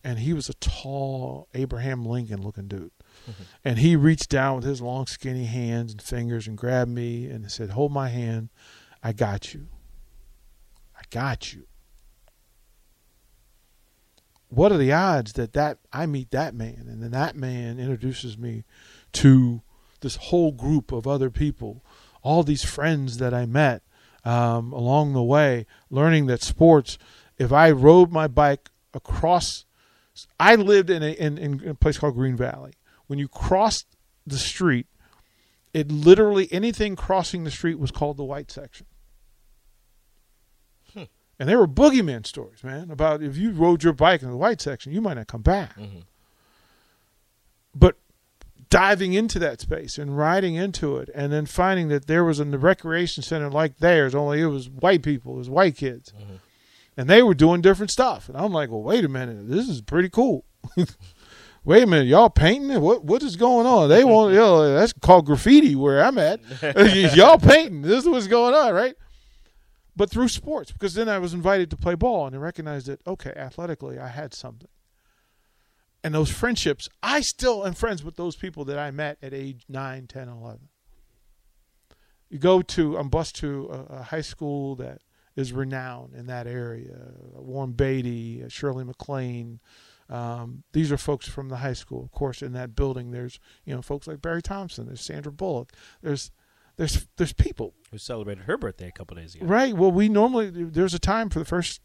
and 0.04 0.18
he 0.18 0.32
was 0.34 0.48
a 0.48 0.54
tall 0.54 1.48
Abraham 1.54 2.04
Lincoln 2.04 2.42
looking 2.42 2.68
dude, 2.68 2.90
mm-hmm. 3.28 3.42
and 3.64 3.78
he 3.78 3.96
reached 3.96 4.28
down 4.28 4.56
with 4.56 4.64
his 4.64 4.82
long 4.82 5.06
skinny 5.06 5.46
hands 5.46 5.92
and 5.92 6.02
fingers 6.02 6.46
and 6.46 6.58
grabbed 6.58 6.90
me 6.90 7.26
and 7.26 7.50
said, 7.50 7.70
"Hold 7.70 7.92
my 7.92 8.08
hand, 8.08 8.50
I 9.02 9.12
got 9.12 9.54
you, 9.54 9.68
I 10.94 11.02
got 11.10 11.54
you." 11.54 11.66
What 14.50 14.72
are 14.72 14.78
the 14.78 14.92
odds 14.92 15.34
that 15.34 15.54
that 15.54 15.78
I 15.92 16.06
meet 16.06 16.30
that 16.30 16.54
man 16.54 16.86
and 16.88 17.02
then 17.02 17.10
that 17.10 17.36
man 17.36 17.78
introduces 17.78 18.38
me 18.38 18.64
to 19.12 19.62
this 20.00 20.16
whole 20.16 20.52
group 20.52 20.92
of 20.92 21.06
other 21.06 21.30
people, 21.30 21.84
all 22.22 22.42
these 22.42 22.64
friends 22.64 23.18
that 23.18 23.34
I 23.34 23.46
met 23.46 23.82
um, 24.24 24.72
along 24.72 25.12
the 25.12 25.22
way, 25.22 25.66
learning 25.90 26.26
that 26.26 26.42
sports. 26.42 26.98
If 27.38 27.52
I 27.52 27.70
rode 27.70 28.10
my 28.10 28.26
bike 28.26 28.70
across, 28.94 29.64
I 30.40 30.54
lived 30.56 30.90
in 30.90 31.02
a 31.02 31.12
in, 31.12 31.38
in 31.38 31.68
a 31.68 31.74
place 31.74 31.98
called 31.98 32.14
Green 32.14 32.36
Valley. 32.36 32.72
When 33.06 33.18
you 33.18 33.28
crossed 33.28 33.86
the 34.26 34.38
street, 34.38 34.86
it 35.72 35.90
literally 35.90 36.48
anything 36.52 36.96
crossing 36.96 37.44
the 37.44 37.50
street 37.50 37.78
was 37.78 37.90
called 37.90 38.16
the 38.16 38.24
white 38.24 38.50
section. 38.50 38.86
And 41.40 41.48
there 41.48 41.58
were 41.58 41.68
boogeyman 41.68 42.26
stories, 42.26 42.64
man, 42.64 42.90
about 42.90 43.22
if 43.22 43.36
you 43.36 43.52
rode 43.52 43.84
your 43.84 43.92
bike 43.92 44.22
in 44.22 44.28
the 44.30 44.36
white 44.36 44.60
section, 44.60 44.92
you 44.92 45.00
might 45.00 45.14
not 45.14 45.28
come 45.28 45.42
back. 45.42 45.76
But 47.74 47.96
diving 48.70 49.14
into 49.14 49.38
that 49.38 49.60
space 49.60 49.98
and 49.98 50.16
riding 50.16 50.54
into 50.54 50.96
it 50.98 51.08
and 51.14 51.32
then 51.32 51.46
finding 51.46 51.88
that 51.88 52.06
there 52.06 52.25
was 52.25 52.40
a 52.40 52.44
recreation 52.44 53.22
center 53.22 53.50
like 53.50 53.78
theirs, 53.78 54.14
only 54.14 54.40
it 54.40 54.46
was 54.46 54.68
white 54.68 55.02
people, 55.02 55.34
it 55.34 55.38
was 55.38 55.50
white 55.50 55.76
kids. 55.76 56.12
Mm-hmm. 56.12 56.37
And 56.96 57.08
they 57.08 57.22
were 57.22 57.34
doing 57.34 57.60
different 57.60 57.90
stuff. 57.90 58.28
And 58.28 58.37
I'm 58.37 58.52
like, 58.52 58.70
well, 58.70 58.82
wait 58.82 59.04
a 59.04 59.08
minute, 59.08 59.48
this 59.48 59.68
is 59.68 59.80
pretty 59.80 60.08
cool. 60.08 60.44
wait 61.64 61.82
a 61.82 61.87
minute, 61.87 62.08
y'all 62.08 62.30
painting? 62.30 62.80
What 62.80 63.04
what 63.04 63.22
is 63.22 63.37
going 63.37 63.66
on? 63.66 63.88
They 63.88 64.04
want 64.04 64.32
you 64.32 64.40
know, 64.40 64.75
that's 64.75 64.92
called 64.92 65.26
graffiti 65.26 65.75
where 65.75 66.04
I'm 66.04 66.18
at. 66.18 66.40
y'all 67.16 67.38
painting. 67.38 67.82
This 67.82 68.04
is 68.04 68.08
what's 68.08 68.26
going 68.26 68.54
on, 68.54 68.75
right? 68.75 68.94
But 69.96 70.10
through 70.10 70.28
sports, 70.28 70.70
because 70.70 70.94
then 70.94 71.08
I 71.08 71.18
was 71.18 71.34
invited 71.34 71.70
to 71.70 71.76
play 71.76 71.96
ball 71.96 72.26
and 72.26 72.37
I 72.37 72.38
recognized 72.38 72.87
that, 72.87 73.04
okay, 73.06 73.32
athletically 73.34 73.98
I 73.98 74.08
had 74.08 74.32
something. 74.32 74.68
And 76.08 76.14
those 76.14 76.30
friendships, 76.30 76.88
I 77.02 77.20
still 77.20 77.66
am 77.66 77.74
friends 77.74 78.02
with 78.02 78.16
those 78.16 78.34
people 78.34 78.64
that 78.64 78.78
I 78.78 78.90
met 78.90 79.18
at 79.20 79.34
age 79.34 79.66
9, 79.68 80.06
10, 80.06 80.26
11. 80.26 80.60
You 82.30 82.38
go 82.38 82.62
to, 82.62 82.96
I'm 82.96 83.10
bused 83.10 83.36
to 83.40 83.68
a, 83.70 83.96
a 83.96 84.02
high 84.04 84.22
school 84.22 84.74
that 84.76 85.02
is 85.36 85.52
renowned 85.52 86.14
in 86.14 86.24
that 86.28 86.46
area. 86.46 87.12
Warren 87.34 87.72
Beatty, 87.72 88.42
uh, 88.42 88.48
Shirley 88.48 88.84
MacLaine. 88.84 89.60
Um, 90.08 90.62
these 90.72 90.90
are 90.90 90.96
folks 90.96 91.28
from 91.28 91.50
the 91.50 91.56
high 91.56 91.74
school. 91.74 92.02
Of 92.04 92.10
course, 92.10 92.40
in 92.40 92.54
that 92.54 92.74
building, 92.74 93.10
there's 93.10 93.38
you 93.66 93.74
know 93.74 93.82
folks 93.82 94.06
like 94.06 94.22
Barry 94.22 94.40
Thompson. 94.40 94.86
There's 94.86 95.02
Sandra 95.02 95.30
Bullock. 95.30 95.74
There's 96.00 96.30
there's 96.76 97.06
there's 97.18 97.34
people, 97.34 97.74
Who 97.90 97.98
celebrated 97.98 98.44
her 98.44 98.56
birthday 98.56 98.88
a 98.88 98.92
couple 98.92 99.18
days 99.18 99.34
ago. 99.34 99.44
right? 99.44 99.74
Well, 99.74 99.92
we 99.92 100.08
normally 100.08 100.48
there's 100.50 100.94
a 100.94 100.98
time 100.98 101.28
for 101.28 101.38
the 101.38 101.44
first 101.44 101.82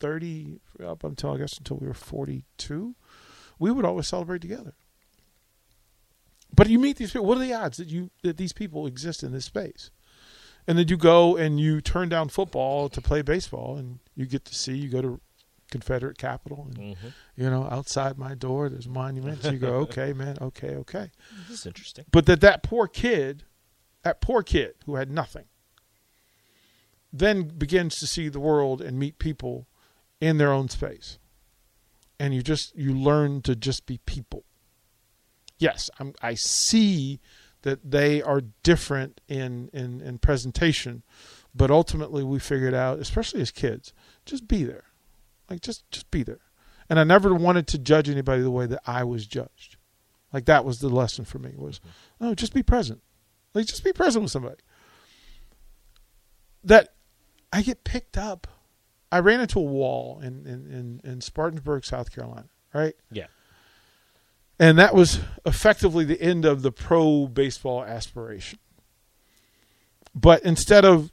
thirty 0.00 0.60
up 0.82 1.04
until 1.04 1.32
I 1.32 1.36
guess 1.36 1.58
until 1.58 1.76
we 1.76 1.86
were 1.86 1.92
forty 1.92 2.46
two, 2.56 2.94
we 3.58 3.70
would 3.70 3.84
always 3.84 4.06
celebrate 4.08 4.40
together. 4.42 4.74
But 6.54 6.68
you 6.68 6.78
meet 6.78 6.96
these 6.96 7.12
people. 7.12 7.26
What 7.26 7.38
are 7.38 7.40
the 7.40 7.52
odds 7.54 7.76
that 7.78 7.88
you 7.88 8.10
that 8.22 8.36
these 8.36 8.52
people 8.52 8.86
exist 8.86 9.22
in 9.22 9.32
this 9.32 9.44
space? 9.44 9.90
And 10.66 10.78
then 10.78 10.88
you 10.88 10.96
go 10.96 11.36
and 11.36 11.58
you 11.58 11.80
turn 11.80 12.08
down 12.08 12.28
football 12.28 12.88
to 12.90 13.00
play 13.00 13.22
baseball, 13.22 13.76
and 13.76 14.00
you 14.14 14.26
get 14.26 14.44
to 14.46 14.54
see. 14.54 14.76
You 14.76 14.88
go 14.88 15.02
to 15.02 15.20
Confederate 15.70 16.18
Capitol, 16.18 16.66
and 16.68 16.76
Mm-hmm. 16.96 17.08
you 17.36 17.50
know 17.50 17.68
outside 17.70 18.18
my 18.18 18.34
door 18.34 18.68
there's 18.68 18.88
monuments. 18.88 19.44
You 19.46 19.58
go, 19.58 19.74
okay, 19.86 20.12
man, 20.12 20.36
okay, 20.40 20.74
okay. 20.76 21.10
This 21.48 21.60
is 21.60 21.66
interesting. 21.66 22.06
But 22.10 22.26
that 22.26 22.40
that 22.40 22.62
poor 22.62 22.86
kid, 22.88 23.44
that 24.02 24.20
poor 24.20 24.42
kid 24.42 24.74
who 24.86 24.96
had 24.96 25.10
nothing, 25.10 25.44
then 27.12 27.44
begins 27.44 27.98
to 28.00 28.06
see 28.06 28.28
the 28.28 28.40
world 28.40 28.80
and 28.80 28.98
meet 28.98 29.18
people 29.18 29.66
in 30.20 30.38
their 30.38 30.52
own 30.52 30.68
space, 30.68 31.18
and 32.18 32.34
you 32.34 32.42
just 32.42 32.76
you 32.76 32.92
learn 32.92 33.42
to 33.42 33.54
just 33.54 33.86
be 33.86 33.98
people. 33.98 34.44
Yes, 35.58 35.90
I'm, 35.98 36.14
I 36.22 36.34
see 36.34 37.20
that 37.62 37.90
they 37.90 38.22
are 38.22 38.42
different 38.62 39.20
in, 39.28 39.68
in 39.72 40.00
in 40.00 40.18
presentation, 40.18 41.02
but 41.54 41.70
ultimately 41.70 42.22
we 42.22 42.38
figured 42.38 42.74
out, 42.74 42.98
especially 42.98 43.40
as 43.40 43.50
kids, 43.50 43.92
just 44.24 44.46
be 44.46 44.64
there, 44.64 44.84
like 45.50 45.60
just 45.60 45.90
just 45.90 46.10
be 46.10 46.22
there. 46.22 46.40
And 46.88 46.98
I 46.98 47.04
never 47.04 47.34
wanted 47.34 47.66
to 47.68 47.78
judge 47.78 48.08
anybody 48.08 48.42
the 48.42 48.50
way 48.50 48.66
that 48.66 48.80
I 48.86 49.04
was 49.04 49.26
judged. 49.26 49.76
Like 50.32 50.46
that 50.46 50.64
was 50.64 50.80
the 50.80 50.88
lesson 50.88 51.24
for 51.24 51.38
me 51.38 51.52
was, 51.56 51.80
no, 52.20 52.34
just 52.34 52.54
be 52.54 52.62
present. 52.62 53.02
Like 53.54 53.66
just 53.66 53.84
be 53.84 53.92
present 53.92 54.22
with 54.22 54.32
somebody. 54.32 54.60
That 56.64 56.94
I 57.52 57.62
get 57.62 57.84
picked 57.84 58.18
up. 58.18 58.46
I 59.10 59.20
ran 59.20 59.40
into 59.40 59.58
a 59.58 59.62
wall 59.62 60.20
in 60.20 60.46
in, 60.46 60.66
in, 60.70 61.00
in 61.10 61.20
Spartanburg, 61.20 61.84
South 61.84 62.12
Carolina, 62.12 62.48
right? 62.74 62.94
Yeah. 63.10 63.26
And 64.58 64.78
that 64.78 64.94
was 64.94 65.20
effectively 65.46 66.04
the 66.04 66.20
end 66.20 66.44
of 66.44 66.62
the 66.62 66.72
pro 66.72 67.26
baseball 67.26 67.84
aspiration. 67.84 68.58
But 70.14 70.42
instead 70.42 70.84
of 70.84 71.12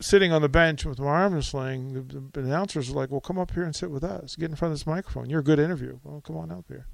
sitting 0.00 0.32
on 0.32 0.42
the 0.42 0.48
bench 0.48 0.84
with 0.84 1.00
my 1.00 1.06
arm 1.06 1.32
in 1.32 1.38
a 1.40 1.42
sling, 1.42 1.94
the, 1.94 2.40
the 2.40 2.46
announcers 2.46 2.90
were 2.90 3.00
like, 3.00 3.10
"Well, 3.10 3.20
come 3.20 3.38
up 3.38 3.52
here 3.52 3.64
and 3.64 3.74
sit 3.74 3.90
with 3.90 4.04
us. 4.04 4.36
Get 4.36 4.50
in 4.50 4.56
front 4.56 4.72
of 4.72 4.78
this 4.78 4.86
microphone. 4.86 5.28
You're 5.28 5.40
a 5.40 5.44
good 5.44 5.58
interview. 5.58 5.98
Well, 6.04 6.20
come 6.20 6.36
on 6.36 6.50
up 6.50 6.66
here." 6.68 6.86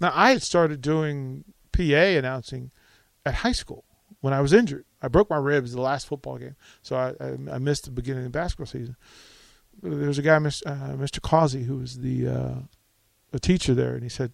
Now, 0.00 0.12
I 0.14 0.30
had 0.30 0.42
started 0.42 0.80
doing 0.80 1.44
PA 1.72 1.82
announcing 1.82 2.70
at 3.26 3.34
high 3.34 3.52
school 3.52 3.84
when 4.20 4.32
I 4.32 4.40
was 4.40 4.52
injured. 4.52 4.84
I 5.02 5.08
broke 5.08 5.30
my 5.30 5.36
ribs 5.36 5.72
the 5.72 5.80
last 5.80 6.06
football 6.06 6.38
game, 6.38 6.56
so 6.82 6.96
I, 6.96 7.14
I, 7.20 7.54
I 7.54 7.58
missed 7.58 7.84
the 7.84 7.90
beginning 7.90 8.24
of 8.24 8.32
the 8.32 8.38
basketball 8.38 8.66
season. 8.66 8.96
There 9.82 10.08
was 10.08 10.18
a 10.18 10.22
guy, 10.22 10.38
Mr. 10.38 10.62
Uh, 10.66 10.96
Mr. 10.96 11.20
Causey, 11.20 11.64
who 11.64 11.76
was 11.76 11.98
the 12.00 12.26
uh, 12.28 12.54
a 13.32 13.38
teacher 13.38 13.74
there, 13.74 13.94
and 13.94 14.02
he 14.02 14.08
said, 14.08 14.32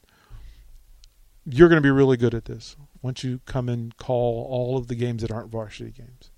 "You're 1.44 1.68
going 1.68 1.82
to 1.82 1.86
be 1.86 1.90
really 1.90 2.16
good 2.16 2.34
at 2.34 2.46
this 2.46 2.76
once 3.02 3.22
you 3.22 3.40
come 3.44 3.68
and 3.68 3.96
call 3.96 4.46
all 4.48 4.78
of 4.78 4.88
the 4.88 4.94
games 4.94 5.22
that 5.22 5.30
aren't 5.30 5.50
varsity 5.50 5.90
games." 5.90 6.30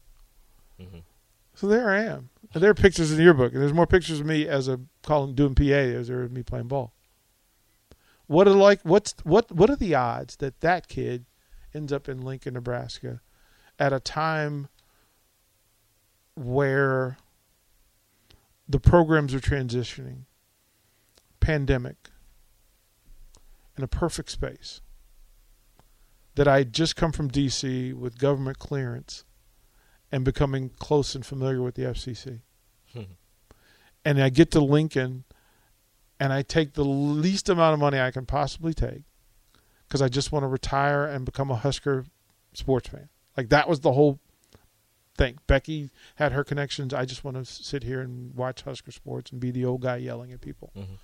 Mhm. 0.80 1.02
So 1.54 1.66
there 1.68 1.88
I 1.90 2.02
am. 2.02 2.30
And 2.52 2.62
there 2.62 2.70
are 2.70 2.74
pictures 2.74 3.10
in 3.10 3.16
the 3.16 3.22
yearbook, 3.22 3.52
and 3.52 3.62
there's 3.62 3.72
more 3.72 3.86
pictures 3.86 4.20
of 4.20 4.26
me 4.26 4.46
as 4.46 4.68
a 4.68 4.80
calling 5.02 5.34
doing 5.34 5.54
PA 5.54 5.62
as 5.72 6.08
there 6.08 6.22
are 6.22 6.28
me 6.28 6.42
playing 6.42 6.68
ball. 6.68 6.92
What 8.26 8.48
are 8.48 8.54
like? 8.54 8.80
What's 8.82 9.14
what? 9.22 9.50
What 9.52 9.70
are 9.70 9.76
the 9.76 9.94
odds 9.94 10.36
that 10.36 10.60
that 10.60 10.88
kid 10.88 11.26
ends 11.72 11.92
up 11.92 12.08
in 12.08 12.20
Lincoln, 12.22 12.54
Nebraska, 12.54 13.20
at 13.78 13.92
a 13.92 14.00
time 14.00 14.68
where 16.34 17.16
the 18.68 18.80
programs 18.80 19.34
are 19.34 19.40
transitioning, 19.40 20.22
pandemic, 21.40 22.10
in 23.76 23.84
a 23.84 23.88
perfect 23.88 24.30
space? 24.30 24.80
That 26.34 26.46
I 26.46 26.64
just 26.64 26.96
come 26.96 27.12
from 27.12 27.28
D.C. 27.28 27.94
with 27.94 28.18
government 28.18 28.58
clearance 28.58 29.24
and 30.12 30.24
becoming 30.24 30.70
close 30.78 31.14
and 31.14 31.24
familiar 31.24 31.62
with 31.62 31.76
the 31.76 31.82
FCC, 31.82 32.40
hmm. 32.92 33.02
and 34.04 34.22
I 34.22 34.28
get 34.28 34.50
to 34.50 34.60
Lincoln 34.60 35.24
and 36.18 36.32
I 36.32 36.42
take 36.42 36.74
the 36.74 36.84
least 36.84 37.48
amount 37.48 37.74
of 37.74 37.80
money 37.80 38.00
I 38.00 38.10
can 38.10 38.26
possibly 38.26 38.74
take 38.74 39.02
because 39.86 40.02
I 40.02 40.08
just 40.08 40.32
want 40.32 40.42
to 40.42 40.48
retire 40.48 41.04
and 41.04 41.24
become 41.24 41.50
a 41.50 41.56
Husker 41.56 42.04
sports 42.52 42.88
fan. 42.88 43.08
Like 43.36 43.50
that 43.50 43.68
was 43.68 43.80
the 43.80 43.92
whole 43.92 44.20
thing. 45.16 45.38
Becky 45.46 45.90
had 46.16 46.32
her 46.32 46.44
connections. 46.44 46.94
I 46.94 47.04
just 47.04 47.24
want 47.24 47.36
to 47.36 47.44
sit 47.44 47.82
here 47.82 48.00
and 48.00 48.34
watch 48.34 48.62
Husker 48.62 48.92
sports 48.92 49.30
and 49.32 49.40
be 49.40 49.50
the 49.50 49.64
old 49.64 49.82
guy 49.82 49.96
yelling 49.96 50.32
at 50.32 50.40
people. 50.40 50.70
Mhm. 50.76 50.98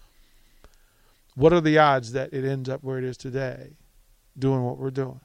What 1.35 1.53
are 1.53 1.61
the 1.61 1.79
odds 1.79 2.13
that 2.13 2.33
it 2.33 2.45
ends 2.45 2.69
up 2.69 2.83
where 2.83 2.99
it 2.99 3.05
is 3.05 3.17
today, 3.17 3.77
doing 4.39 4.63
what 4.63 4.79
we're 4.79 4.91
doing? 4.91 5.21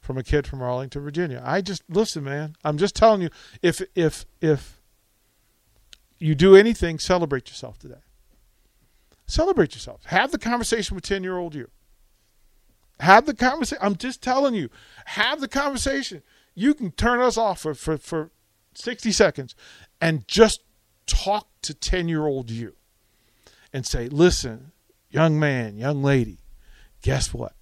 From 0.00 0.18
a 0.18 0.22
kid 0.22 0.46
from 0.46 0.60
Arlington, 0.62 1.02
Virginia. 1.02 1.42
I 1.44 1.60
just 1.60 1.82
listen, 1.88 2.24
man. 2.24 2.56
I'm 2.64 2.78
just 2.78 2.96
telling 2.96 3.22
you, 3.22 3.30
if 3.62 3.80
if 3.94 4.24
if 4.40 4.80
you 6.18 6.34
do 6.34 6.56
anything, 6.56 6.98
celebrate 6.98 7.48
yourself 7.48 7.78
today. 7.78 8.02
Celebrate 9.26 9.74
yourself. 9.74 10.04
Have 10.06 10.32
the 10.32 10.38
conversation 10.38 10.96
with 10.96 11.04
10 11.04 11.22
year 11.22 11.38
old 11.38 11.54
you. 11.54 11.70
Have 12.98 13.26
the 13.26 13.34
conversation. 13.34 13.78
I'm 13.80 13.96
just 13.96 14.20
telling 14.20 14.54
you, 14.54 14.68
have 15.06 15.40
the 15.40 15.48
conversation. 15.48 16.22
You 16.54 16.74
can 16.74 16.90
turn 16.90 17.20
us 17.20 17.36
off 17.36 17.60
for, 17.60 17.74
for, 17.74 17.96
for 17.98 18.30
60 18.74 19.12
seconds 19.12 19.54
and 20.00 20.26
just 20.26 20.62
talk 21.06 21.48
to 21.62 21.74
10 21.74 22.08
year 22.08 22.26
old 22.26 22.50
you 22.50 22.74
and 23.72 23.86
say, 23.86 24.08
listen, 24.08 24.72
young 25.10 25.38
man, 25.38 25.76
young 25.76 26.02
lady, 26.02 26.38
guess 27.02 27.32
what? 27.32 27.54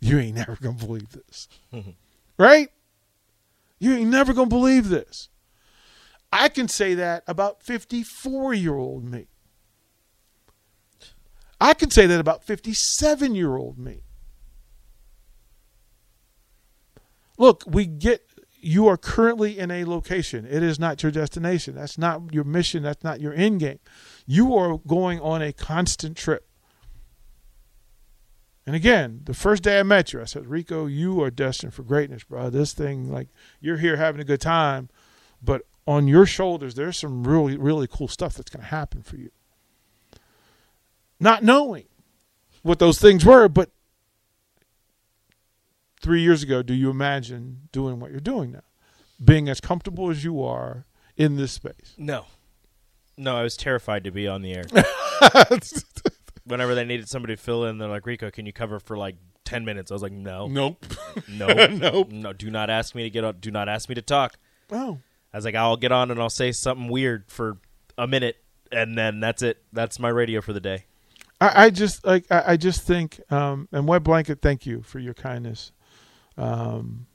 You 0.00 0.18
ain't 0.18 0.36
never 0.36 0.56
going 0.56 0.78
to 0.78 0.86
believe 0.86 1.10
this. 1.12 1.48
right? 2.38 2.68
You 3.78 3.94
ain't 3.94 4.10
never 4.10 4.32
going 4.32 4.48
to 4.48 4.54
believe 4.54 4.88
this. 4.88 5.28
I 6.32 6.48
can 6.48 6.68
say 6.68 6.94
that 6.94 7.24
about 7.26 7.62
54 7.62 8.54
year 8.54 8.76
old 8.76 9.04
me. 9.04 9.28
I 11.60 11.74
can 11.74 11.90
say 11.90 12.06
that 12.06 12.20
about 12.20 12.44
57 12.44 13.34
year 13.34 13.56
old 13.56 13.78
me. 13.78 14.02
Look, 17.38 17.64
we 17.66 17.86
get 17.86 18.28
you 18.60 18.88
are 18.88 18.96
currently 18.96 19.58
in 19.58 19.70
a 19.70 19.84
location. 19.84 20.44
It 20.44 20.62
is 20.62 20.78
not 20.78 21.02
your 21.02 21.12
destination. 21.12 21.74
That's 21.74 21.96
not 21.96 22.34
your 22.34 22.44
mission. 22.44 22.82
That's 22.82 23.04
not 23.04 23.20
your 23.20 23.32
end 23.32 23.60
game. 23.60 23.78
You 24.26 24.56
are 24.56 24.78
going 24.78 25.20
on 25.20 25.42
a 25.42 25.52
constant 25.52 26.16
trip. 26.16 26.48
And 28.66 28.76
again, 28.76 29.22
the 29.24 29.32
first 29.32 29.62
day 29.62 29.80
I 29.80 29.82
met 29.82 30.12
you, 30.12 30.20
I 30.20 30.24
said, 30.24 30.46
Rico, 30.46 30.86
you 30.86 31.22
are 31.22 31.30
destined 31.30 31.72
for 31.72 31.82
greatness, 31.82 32.24
bro. 32.24 32.50
This 32.50 32.74
thing, 32.74 33.10
like, 33.10 33.28
you're 33.60 33.78
here 33.78 33.96
having 33.96 34.20
a 34.20 34.24
good 34.24 34.42
time, 34.42 34.90
but 35.42 35.62
on 35.86 36.06
your 36.06 36.26
shoulders, 36.26 36.74
there's 36.74 36.98
some 36.98 37.26
really, 37.26 37.56
really 37.56 37.86
cool 37.86 38.08
stuff 38.08 38.34
that's 38.34 38.50
going 38.50 38.62
to 38.62 38.68
happen 38.68 39.02
for 39.02 39.16
you. 39.16 39.30
Not 41.18 41.42
knowing 41.42 41.86
what 42.62 42.78
those 42.78 43.00
things 43.00 43.24
were, 43.24 43.48
but 43.48 43.70
three 46.00 46.20
years 46.22 46.42
ago, 46.42 46.62
do 46.62 46.74
you 46.74 46.90
imagine 46.90 47.68
doing 47.72 48.00
what 48.00 48.10
you're 48.10 48.20
doing 48.20 48.52
now? 48.52 48.62
Being 49.22 49.48
as 49.48 49.60
comfortable 49.60 50.10
as 50.10 50.22
you 50.24 50.42
are 50.42 50.86
in 51.16 51.36
this 51.36 51.52
space? 51.52 51.94
No. 51.96 52.26
No, 53.16 53.36
I 53.36 53.42
was 53.42 53.56
terrified 53.56 54.04
to 54.04 54.10
be 54.12 54.28
on 54.28 54.42
the 54.42 54.54
air. 54.54 54.64
Whenever 56.44 56.74
they 56.74 56.84
needed 56.84 57.08
somebody 57.08 57.34
to 57.36 57.42
fill 57.42 57.64
in, 57.66 57.78
they're 57.78 57.88
like, 57.88 58.06
"Rico, 58.06 58.30
can 58.30 58.46
you 58.46 58.52
cover 58.52 58.78
for 58.80 58.96
like 58.96 59.16
ten 59.44 59.64
minutes?" 59.64 59.90
I 59.90 59.94
was 59.94 60.02
like, 60.02 60.12
"No, 60.12 60.46
nope. 60.46 60.86
no, 61.28 61.46
Nope. 61.66 62.10
no. 62.10 62.32
Do 62.32 62.50
not 62.50 62.70
ask 62.70 62.94
me 62.94 63.02
to 63.02 63.10
get 63.10 63.24
on. 63.24 63.36
Do 63.40 63.50
not 63.50 63.68
ask 63.68 63.88
me 63.88 63.94
to 63.96 64.02
talk." 64.02 64.36
Oh. 64.70 64.98
I 65.34 65.36
was 65.36 65.44
like, 65.44 65.54
"I'll 65.56 65.76
get 65.76 65.92
on 65.92 66.10
and 66.10 66.20
I'll 66.20 66.30
say 66.30 66.52
something 66.52 66.88
weird 66.88 67.24
for 67.28 67.58
a 67.98 68.06
minute, 68.06 68.36
and 68.72 68.96
then 68.96 69.20
that's 69.20 69.42
it. 69.42 69.62
That's 69.72 69.98
my 69.98 70.08
radio 70.08 70.40
for 70.40 70.52
the 70.54 70.60
day." 70.60 70.84
I, 71.40 71.64
I 71.66 71.70
just 71.70 72.06
like 72.06 72.24
I, 72.30 72.44
I 72.52 72.56
just 72.56 72.82
think 72.82 73.20
um, 73.30 73.68
and 73.72 73.86
wet 73.86 74.04
blanket. 74.04 74.40
Thank 74.40 74.64
you 74.64 74.80
for 74.82 75.00
your 75.00 75.14
kindness. 75.14 75.72
Um, 76.38 77.06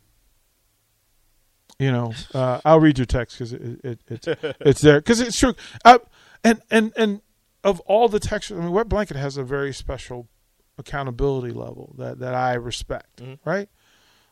you 1.80 1.92
know, 1.92 2.14
uh, 2.34 2.62
I'll 2.64 2.80
read 2.80 2.98
your 3.00 3.06
text 3.06 3.38
because 3.38 3.54
it, 3.54 3.84
it, 3.84 4.02
it's 4.08 4.28
it's 4.60 4.82
there 4.82 5.00
because 5.00 5.20
it's 5.20 5.40
true. 5.40 5.56
Uh, 5.84 6.00
and 6.44 6.62
and 6.70 6.94
and 6.96 7.22
of 7.64 7.80
all 7.82 8.10
the 8.10 8.20
texts, 8.20 8.52
I 8.52 8.56
mean, 8.56 8.72
wet 8.72 8.90
blanket 8.90 9.18
has 9.18 9.38
a 9.38 9.44
very 9.44 9.74
special 9.74 10.28
accountability 10.78 11.54
level 11.54 11.96
that 11.98 12.20
that 12.20 12.36
I 12.36 12.54
respect. 12.54 13.22
Right. 13.46 13.70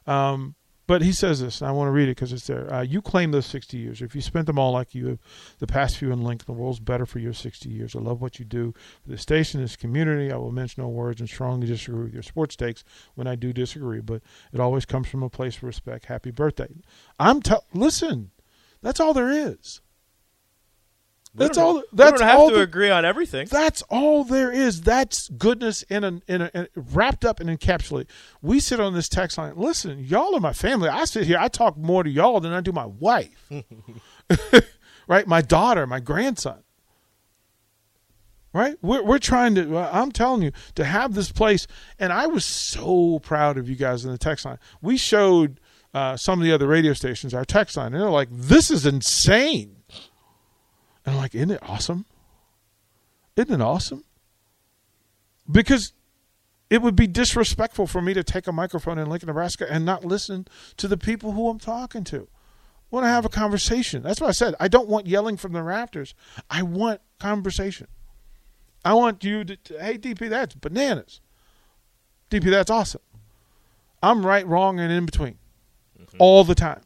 Um, 0.06 0.56
but 0.88 1.02
he 1.02 1.12
says 1.12 1.40
this, 1.40 1.62
and 1.62 1.70
I 1.70 1.72
want 1.72 1.88
to 1.88 1.92
read 1.92 2.10
it 2.10 2.16
because 2.16 2.34
it's 2.34 2.48
there. 2.48 2.72
Uh, 2.74 2.82
you 2.82 3.02
claim 3.02 3.32
those 3.32 3.46
60 3.46 3.78
years. 3.78 4.02
If 4.02 4.16
you 4.16 4.22
spent 4.22 4.48
them 4.48 4.60
all 4.60 4.74
like 4.74 4.94
you 4.94 5.08
have, 5.08 5.20
the 5.60 5.68
past 5.68 5.98
few 5.98 6.12
in 6.12 6.24
Lincoln, 6.24 6.46
the 6.48 6.60
world's 6.60 6.80
better 6.80 7.06
for 7.06 7.20
your 7.20 7.34
60 7.34 7.70
years. 7.70 7.96
I 7.96 8.00
love 8.00 8.22
what 8.22 8.40
you 8.40 8.46
do 8.46 8.74
for 9.04 9.10
the 9.10 9.18
station, 9.18 9.62
this 9.62 9.76
community. 9.76 10.32
I 10.32 10.38
will 10.38 10.52
mention 10.52 10.84
no 10.84 10.90
words 10.90 11.20
and 11.20 11.30
strongly 11.30 11.68
disagree 11.68 12.04
with 12.04 12.14
your 12.14 12.24
sports 12.24 12.56
takes 12.56 12.84
when 13.16 13.28
I 13.28 13.36
do 13.36 13.54
disagree, 13.54 14.02
but 14.02 14.22
it 14.52 14.60
always 14.60 14.86
comes 14.86 15.08
from 15.08 15.24
a 15.24 15.30
place 15.30 15.58
of 15.58 15.64
respect. 15.64 16.06
Happy 16.06 16.32
birthday. 16.32 16.70
I'm 17.20 17.42
tell. 17.42 17.66
Listen, 17.74 18.32
that's 18.82 19.00
all 19.00 19.14
there 19.14 19.32
is. 19.32 19.82
We 21.34 21.46
That's 21.46 21.58
all. 21.58 21.76
we 21.76 21.84
That's 21.94 22.20
don't 22.20 22.28
have 22.28 22.40
all 22.40 22.50
to 22.50 22.56
the- 22.56 22.62
agree 22.62 22.90
on 22.90 23.06
everything. 23.06 23.48
that's 23.50 23.82
all 23.84 24.26
there 24.26 24.52
is. 24.52 24.82
That's 24.82 25.30
goodness 25.30 25.82
in 25.84 26.04
a, 26.04 26.22
in 26.28 26.42
a, 26.42 26.52
in 26.54 26.68
wrapped 26.76 27.24
up 27.24 27.40
and 27.40 27.50
encapsulated. 27.50 28.08
We 28.42 28.60
sit 28.60 28.82
on 28.82 28.94
this 28.94 29.08
text 29.08 29.38
line. 29.38 29.54
Listen, 29.56 30.00
y'all 30.04 30.36
are 30.36 30.42
my 30.42 30.52
family. 30.52 30.90
I 30.90 31.06
sit 31.06 31.26
here. 31.26 31.38
I 31.40 31.48
talk 31.48 31.78
more 31.78 32.04
to 32.04 32.10
y'all 32.10 32.42
than 32.42 32.52
I 32.52 32.60
do 32.60 32.74
my 32.74 32.86
wife. 32.86 33.50
right, 35.08 35.26
my 35.26 35.42
daughter, 35.42 35.88
my 35.88 36.02
grandson. 36.02 36.64
Right, 38.54 38.76
we're 38.82 39.02
we're 39.02 39.18
trying 39.20 39.56
to. 39.56 39.78
I'm 39.78 40.12
telling 40.12 40.42
you 40.42 40.52
to 40.76 40.84
have 40.84 41.14
this 41.14 41.32
place, 41.32 41.66
and 41.98 42.12
I 42.12 42.28
was 42.28 42.44
so 42.44 43.20
proud 43.20 43.58
of 43.58 43.70
you 43.70 43.78
guys 43.78 44.04
in 44.04 44.12
the 44.12 44.18
text 44.18 44.44
line. 44.44 44.60
We 44.82 44.98
showed 44.98 45.62
uh, 45.94 46.18
some 46.18 46.40
of 46.42 46.44
the 46.44 46.52
other 46.52 46.68
radio 46.68 46.92
stations 46.92 47.34
our 47.34 47.46
text 47.46 47.78
line, 47.78 47.94
and 47.94 48.02
they're 48.04 48.10
like, 48.10 48.28
"This 48.30 48.70
is 48.70 48.86
insane." 48.86 49.78
And 51.05 51.15
I'm 51.15 51.22
like, 51.22 51.36
"Isn't 51.36 51.51
it 51.51 51.63
awesome?" 51.63 52.05
Isn't 53.36 53.62
it 53.62 53.63
awesome? 53.63 54.03
Because 55.50 55.93
it 56.70 56.81
would 56.81 56.96
be 56.96 57.08
disrespectful 57.08 57.88
for 57.88 58.01
me 58.01 58.13
to 58.13 58.24
take 58.24 58.48
a 58.48 58.51
microphone 58.51 58.98
in 58.98 59.10
Lincoln, 59.10 59.27
Nebraska 59.27 59.65
and 59.70 59.86
not 59.86 60.05
listen 60.05 60.48
to 60.77 60.88
the 60.88 60.98
people 60.98 61.34
who 61.34 61.50
I'm 61.50 61.60
talking 61.60 62.03
to. 62.05 62.27
I 62.27 62.96
want 62.96 63.05
to 63.05 63.10
have 63.10 63.25
a 63.25 63.29
conversation. 63.29 64.03
That's 64.03 64.22
what 64.22 64.27
I 64.27 64.31
said. 64.31 64.55
I 64.60 64.67
don't 64.67 64.88
want 64.88 65.08
yelling 65.08 65.38
from 65.38 65.53
the 65.53 65.63
rafters. 65.63 66.13
I 66.50 66.63
want 66.63 67.01
conversation. 67.20 67.88
I 68.84 68.93
want 68.93 69.24
you 69.24 69.43
to, 69.43 69.55
to- 69.55 69.84
hey, 69.84 69.98
DP, 69.98 70.29
that's 70.29 70.55
bananas. 70.55 71.22
DP, 72.29 72.50
that's 72.50 72.72
awesome. 72.72 73.01
I'm 74.01 74.25
right, 74.25 74.48
wrong, 74.48 74.79
and 74.79 74.91
in 74.91 75.05
between 75.05 75.38
mm-hmm. 76.00 76.17
all 76.20 76.43
the 76.43 76.55
time. 76.55 76.81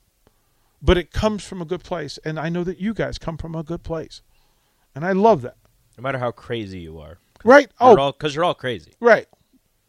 But 0.85 0.97
it 0.99 1.11
comes 1.11 1.43
from 1.43 1.61
a 1.61 1.65
good 1.65 1.83
place. 1.83 2.19
And 2.23 2.39
I 2.39 2.49
know 2.49 2.63
that 2.63 2.79
you 2.79 2.93
guys 2.93 3.17
come 3.17 3.37
from 3.37 3.55
a 3.55 3.63
good 3.63 3.81
place. 3.83 4.21
And 4.93 5.03
I 5.05 5.13
love 5.13 5.41
that. 5.41 5.57
No 5.97 6.01
matter 6.03 6.19
how 6.19 6.31
crazy 6.31 6.79
you 6.79 6.99
are, 6.99 7.17
Right? 7.43 7.69
oh, 7.79 7.95
Oh, 7.99 8.11
because 8.11 8.35
you're 8.35 8.43
all 8.43 8.53
crazy. 8.53 8.93
right. 8.99 9.27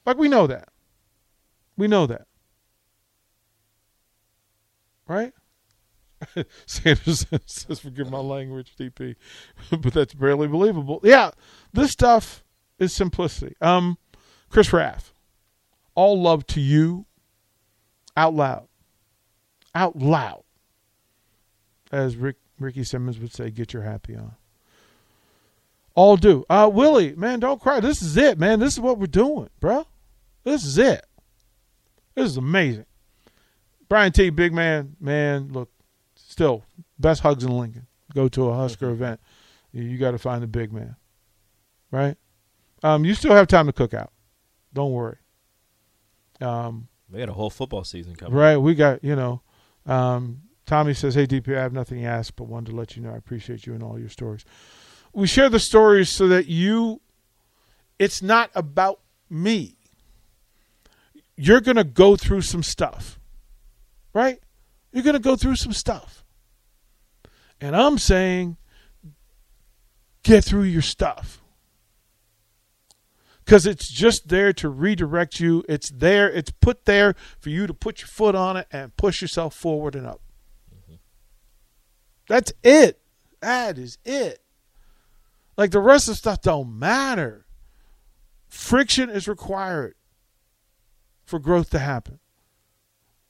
Like 0.07 0.17
we 0.19 0.29
know 0.29 0.47
that. 0.47 0.69
We 1.77 1.87
know 1.89 2.07
that. 2.07 2.27
Right? 5.09 5.33
Sanders 6.67 7.27
says, 7.47 7.79
forgive 7.81 8.11
my 8.11 8.19
language, 8.19 8.75
DP, 8.79 9.17
but 9.71 9.93
that's 9.93 10.15
barely 10.15 10.49
believable. 10.49 11.01
Yeah, 11.03 11.31
this 11.73 11.91
stuff 11.93 12.43
is 12.79 12.93
simplicity. 12.93 13.55
Um, 13.61 13.99
Chris 14.49 14.73
Raff, 14.73 15.13
all 15.95 16.21
love 16.21 16.47
to 16.49 16.61
you 16.61 17.07
out 18.17 18.35
loud. 18.35 18.69
Out 19.75 19.97
loud. 19.97 20.43
As 21.97 22.17
Rick, 22.17 22.37
Ricky 22.59 22.85
Simmons 22.85 23.19
would 23.19 23.33
say, 23.33 23.51
get 23.51 23.73
your 23.73 23.83
happy 23.83 24.15
on. 24.15 24.35
All 25.95 26.19
do. 26.19 26.45
Uh, 26.51 26.69
Willie, 26.71 27.15
man, 27.17 27.41
don't 27.41 27.59
cry. 27.59 27.81
This 27.81 28.03
is 28.03 28.19
it, 28.19 28.39
man. 28.39 28.61
This 28.61 28.75
is 28.75 28.81
what 28.81 28.99
we're 28.99 29.07
doing, 29.07 29.49
bro. 29.61 29.87
This 30.45 30.63
is 30.63 30.77
it. 30.77 31.07
This 32.15 32.27
is 32.27 32.37
amazing. 32.37 32.85
Brian 33.89 34.13
T, 34.13 34.29
big 34.29 34.53
man, 34.53 34.97
man, 35.01 35.49
look, 35.53 35.71
still, 36.17 36.65
best 36.99 37.23
hugs 37.23 37.45
in 37.45 37.57
Lincoln. 37.57 37.87
Go 38.15 38.29
to 38.29 38.51
a 38.51 38.55
Husker 38.55 38.91
event. 38.91 39.19
You, 39.73 39.85
you 39.85 39.97
got 39.97 40.11
to 40.11 40.19
find 40.19 40.43
the 40.43 40.47
big 40.47 40.75
man, 40.75 40.97
right? 41.91 42.19
Um, 42.83 43.07
you 43.07 43.15
still 43.15 43.33
have 43.33 43.47
time 43.47 43.67
to 43.67 43.73
cook 43.73 43.95
out. 43.95 44.13
Don't 44.75 44.93
worry. 44.93 45.17
Um, 46.43 46.89
We 47.11 47.21
got 47.21 47.31
a 47.31 47.33
whole 47.33 47.49
football 47.49 47.85
season 47.85 48.17
coming. 48.17 48.35
Right. 48.35 48.59
We 48.59 48.75
got, 48.75 49.03
you 49.03 49.17
know, 49.17 49.41
um, 49.87 50.43
Tommy 50.67 50.95
says, 50.95 51.15
Hey, 51.15 51.27
DP, 51.27 51.57
I 51.57 51.63
have 51.63 51.73
nothing 51.73 52.01
to 52.01 52.07
ask, 52.07 52.35
but 52.35 52.45
wanted 52.45 52.71
to 52.71 52.77
let 52.77 52.97
you 52.97 53.03
know 53.03 53.13
I 53.13 53.17
appreciate 53.17 53.67
you 53.67 53.75
and 53.75 53.83
all 53.83 53.99
your 53.99 54.09
stories. 54.09 54.45
We 55.13 55.27
share 55.27 55.49
the 55.49 55.61
stories 55.61 56.11
so 56.11 56.29
that 56.29 56.47
you, 56.47 57.01
it's 57.99 58.21
not 58.21 58.51
about 58.55 59.01
me. 59.31 59.77
You're 61.37 61.61
going 61.61 61.77
to 61.77 61.85
go 61.85 62.17
through 62.17 62.43
some 62.43 62.63
stuff, 62.63 63.19
right? 64.13 64.41
You're 64.93 65.05
going 65.05 65.15
to 65.15 65.21
go 65.21 65.37
through 65.37 65.57
some 65.57 65.73
stuff. 65.73 66.25
And 67.61 67.77
I'm 67.77 67.99
saying, 67.99 68.57
get 70.23 70.45
through 70.45 70.65
your 70.65 70.83
stuff 70.83 71.41
because 73.45 73.65
it's 73.65 73.89
just 73.89 74.29
there 74.29 74.53
to 74.55 74.69
redirect 74.69 75.39
you. 75.39 75.65
It's 75.69 75.89
there, 75.89 76.29
it's 76.29 76.51
put 76.51 76.85
there 76.85 77.15
for 77.39 77.49
you 77.49 77.67
to 77.67 77.73
put 77.73 78.01
your 78.01 78.09
foot 78.09 78.35
on 78.35 78.57
it 78.57 78.67
and 78.73 78.95
push 78.97 79.23
yourself 79.23 79.55
forward 79.55 79.95
and 79.95 80.07
up. 80.07 80.21
That's 82.29 82.53
it. 82.63 83.01
That 83.41 83.79
is 83.79 83.99
it. 84.05 84.41
Like 85.57 85.71
the 85.71 85.81
rest 85.81 86.09
of 86.09 86.13
the 86.13 86.19
stuff 86.19 86.43
don't 86.43 86.79
matter. 86.79 87.47
Friction 88.49 89.11
is 89.11 89.29
required 89.29 89.95
for 91.25 91.39
growth 91.39 91.71
to 91.71 91.79
happen. 91.79 92.19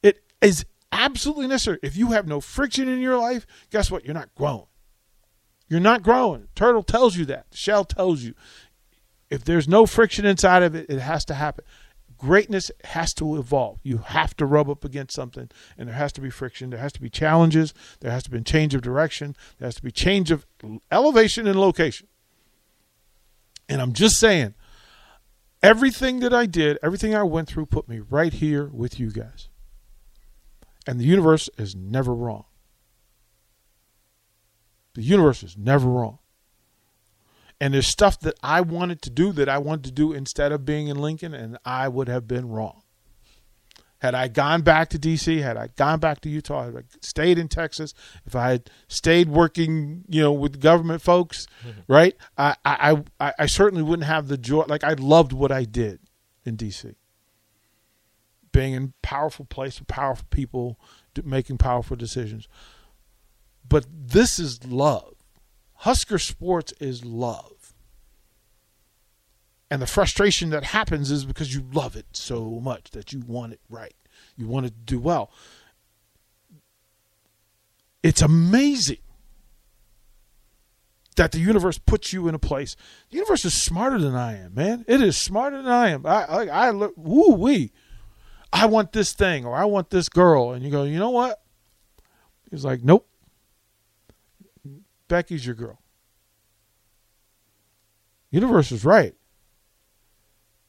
It 0.03 0.23
is 0.41 0.65
absolutely 0.93 1.47
necessary. 1.47 1.79
If 1.83 1.97
you 1.97 2.13
have 2.13 2.27
no 2.27 2.41
friction 2.41 2.89
in 2.89 3.01
your 3.01 3.19
life, 3.19 3.47
guess 3.71 3.91
what? 3.91 4.05
You're 4.05 4.15
not 4.15 4.35
growing. 4.35 4.67
You're 5.69 5.81
not 5.81 6.03
growing. 6.03 6.49
Turtle 6.55 6.83
tells 6.83 7.17
you 7.17 7.25
that. 7.27 7.47
Shell 7.53 7.87
tells 7.87 8.23
you 8.23 8.35
if 9.31 9.45
there's 9.45 9.67
no 9.67 9.87
friction 9.87 10.25
inside 10.25 10.63
of 10.63 10.75
it, 10.75 10.87
it 10.89 11.01
has 11.01 11.25
to 11.27 11.35
happen. 11.35 11.65
Greatness 12.19 12.71
has 12.85 13.13
to 13.15 13.37
evolve. 13.37 13.79
You 13.83 13.99
have 13.99 14.37
to 14.37 14.47
rub 14.47 14.71
up 14.71 14.85
against 14.85 15.15
something, 15.15 15.51
and 15.77 15.89
there 15.89 15.97
has 15.97 16.13
to 16.13 16.21
be 16.21 16.31
friction. 16.31 16.71
There 16.71 16.81
has 16.81 16.93
to 16.93 17.01
be 17.01 17.11
challenges. 17.11 17.75
There 18.01 18.11
has 18.11 18.23
to 18.25 18.31
be 18.31 18.41
change 18.41 18.75
of 18.75 18.83
direction. 18.83 19.37
There 19.59 19.67
has 19.67 19.77
to 19.77 19.83
be 19.83 19.91
change 19.91 20.31
of 20.31 20.47
elevation 20.91 21.47
and 21.47 21.61
location. 21.61 22.09
And 23.69 23.83
I'm 23.83 23.93
just 23.93 24.19
saying, 24.19 24.55
everything 25.63 26.21
that 26.21 26.33
I 26.33 26.47
did, 26.47 26.79
everything 26.83 27.15
I 27.15 27.23
went 27.25 27.49
through, 27.49 27.67
put 27.67 27.89
me 27.89 27.99
right 27.99 28.33
here 28.33 28.69
with 28.73 28.99
you 29.01 29.11
guys. 29.11 29.49
And 30.87 31.01
the 31.01 31.05
universe 31.05 31.51
is 31.59 31.75
never 31.75 32.15
wrong. 32.15 32.45
The 34.95 35.03
universe 35.03 35.43
is 35.43 35.57
never 35.59 35.89
wrong. 35.89 36.21
And 37.61 37.73
there's 37.73 37.87
stuff 37.87 38.21
that 38.21 38.35
I 38.43 38.61
wanted 38.61 39.01
to 39.03 39.11
do 39.11 39.33
that 39.33 39.49
I 39.49 39.59
wanted 39.59 39.85
to 39.85 39.93
do 39.93 40.13
instead 40.13 40.53
of 40.53 40.65
being 40.65 40.89
in 40.89 40.99
Lincoln, 40.99 41.33
and 41.33 41.59
I 41.65 41.89
would 41.89 42.09
have 42.09 42.29
been 42.29 42.49
wrong. 42.49 42.83
Had 44.01 44.15
I 44.15 44.29
gone 44.29 44.61
back 44.61 44.91
to 44.91 44.99
D.C., 44.99 45.39
had 45.39 45.57
I 45.57 45.69
gone 45.75 45.99
back 45.99 46.21
to 46.21 46.29
Utah, 46.29 46.65
had 46.65 46.77
I 46.77 46.83
stayed 47.01 47.39
in 47.39 47.49
Texas, 47.49 47.95
if 48.27 48.37
I 48.37 48.51
had 48.51 48.71
stayed 48.89 49.31
working, 49.31 50.05
you 50.07 50.21
know, 50.21 50.33
with 50.33 50.61
government 50.61 51.01
folks, 51.01 51.47
mm-hmm. 51.67 51.81
right? 51.89 52.15
I, 52.37 52.57
I, 52.63 53.03
I, 53.19 53.33
I 53.39 53.47
certainly 53.47 53.83
wouldn't 53.83 54.07
have 54.07 54.29
the 54.29 54.37
joy. 54.37 54.65
Like 54.69 54.85
I 54.85 54.93
loved 54.93 55.33
what 55.33 55.51
I 55.51 55.65
did 55.65 56.01
in 56.45 56.57
D.C. 56.57 56.91
Being 58.53 58.75
in 58.75 58.93
powerful 59.01 59.47
place 59.47 59.79
with 59.79 59.89
powerful 59.89 60.27
people, 60.29 60.79
making 61.25 61.57
powerful 61.57 61.97
decisions. 61.97 62.49
But 63.67 63.87
this 63.91 64.39
is 64.39 64.65
love. 64.67 65.16
Husker 65.79 66.19
sports 66.19 66.73
is 66.81 67.05
love. 67.05 67.75
And 69.71 69.83
the 69.83 69.87
frustration 69.87 70.51
that 70.51 70.65
happens 70.65 71.11
is 71.11 71.25
because 71.25 71.55
you 71.55 71.65
love 71.73 71.97
it 71.97 72.07
so 72.13 72.61
much 72.61 72.91
that 72.93 73.13
you 73.13 73.21
want 73.27 73.53
it 73.53 73.61
right. 73.69 73.95
You 74.37 74.47
want 74.47 74.67
it 74.67 74.71
to 74.71 74.95
do 74.95 75.01
well. 75.01 75.31
It's 78.03 78.23
amazing 78.23 78.99
that 81.17 81.33
the 81.33 81.41
universe 81.41 81.79
puts 81.79 82.13
you 82.13 82.29
in 82.29 82.35
a 82.35 82.39
place. 82.39 82.77
The 83.11 83.17
universe 83.17 83.45
is 83.45 83.61
smarter 83.61 83.99
than 83.99 84.15
I 84.15 84.39
am, 84.39 84.55
man. 84.55 84.85
It 84.87 85.01
is 85.01 85.17
smarter 85.17 85.57
than 85.57 85.73
I 85.73 85.89
am. 85.89 86.07
I 86.07 86.25
I, 86.25 86.47
I 86.47 86.71
look 86.71 86.95
woo 86.97 87.35
wee. 87.35 87.73
I 88.53 88.67
want 88.67 88.93
this 88.93 89.13
thing 89.13 89.45
or 89.45 89.57
I 89.57 89.65
want 89.65 89.91
this 89.91 90.09
girl, 90.09 90.53
and 90.53 90.65
you 90.65 90.71
go, 90.71 90.85
you 90.85 90.99
know 90.99 91.11
what? 91.11 91.43
He's 92.51 92.65
like, 92.65 92.85
nope. 92.85 93.09
Becky's 95.09 95.47
your 95.47 95.55
girl. 95.55 95.81
Universe 98.31 98.73
is 98.73 98.85
right. 98.85 99.15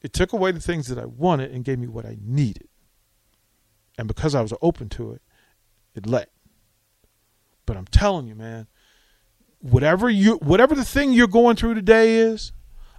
It 0.00 0.12
took 0.12 0.32
away 0.32 0.52
the 0.52 0.60
things 0.60 0.86
that 0.88 0.98
I 0.98 1.06
wanted 1.06 1.50
and 1.50 1.64
gave 1.64 1.78
me 1.78 1.88
what 1.88 2.06
I 2.06 2.16
needed. 2.20 2.68
And 3.98 4.06
because 4.06 4.34
I 4.34 4.40
was 4.40 4.54
open 4.62 4.88
to 4.90 5.12
it, 5.12 5.22
it 5.94 6.06
let. 6.06 6.30
But 7.66 7.76
I'm 7.76 7.86
telling 7.86 8.28
you, 8.28 8.36
man, 8.36 8.68
whatever 9.58 10.08
you 10.08 10.36
whatever 10.36 10.74
the 10.74 10.84
thing 10.84 11.12
you're 11.12 11.26
going 11.26 11.56
through 11.56 11.74
today 11.74 12.16
is, 12.16 12.52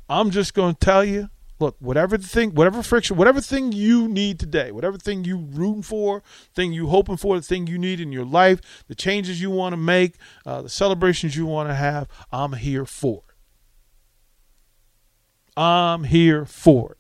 I'm 0.10 0.30
just 0.30 0.54
going 0.54 0.76
to 0.76 0.80
tell 0.80 1.06
you, 1.06 1.30
look, 1.60 1.76
whatever 1.80 2.18
the 2.18 2.28
thing, 2.28 2.52
whatever 2.52 2.82
friction, 2.82 3.18
whatever 3.18 3.42
thing 3.42 3.72
you 3.72 4.08
need 4.08 4.40
today, 4.40 4.72
whatever 4.72 4.98
thing 4.98 5.24
you 5.24 5.38
rooting 5.38 5.84
for, 5.84 6.24
thing 6.54 6.74
you 6.74 6.88
hoping 6.88 7.18
for, 7.18 7.36
the 7.36 7.42
thing 7.42 7.68
you 7.68 7.78
need 7.78 8.00
in 8.00 8.12
your 8.12 8.26
life, 8.26 8.62
the 8.88 8.96
changes 8.96 9.42
you 9.42 9.50
want 9.50 9.74
to 9.74 9.78
make, 9.78 10.16
uh, 10.46 10.62
the 10.62 10.70
celebrations 10.70 11.36
you 11.36 11.46
want 11.46 11.70
to 11.70 11.76
have, 11.76 12.08
I'm 12.32 12.54
here 12.54 12.86
for 12.86 13.24
it. 13.28 15.60
I'm 15.60 16.06
here 16.06 16.46
for 16.46 16.94
it. 16.94 16.98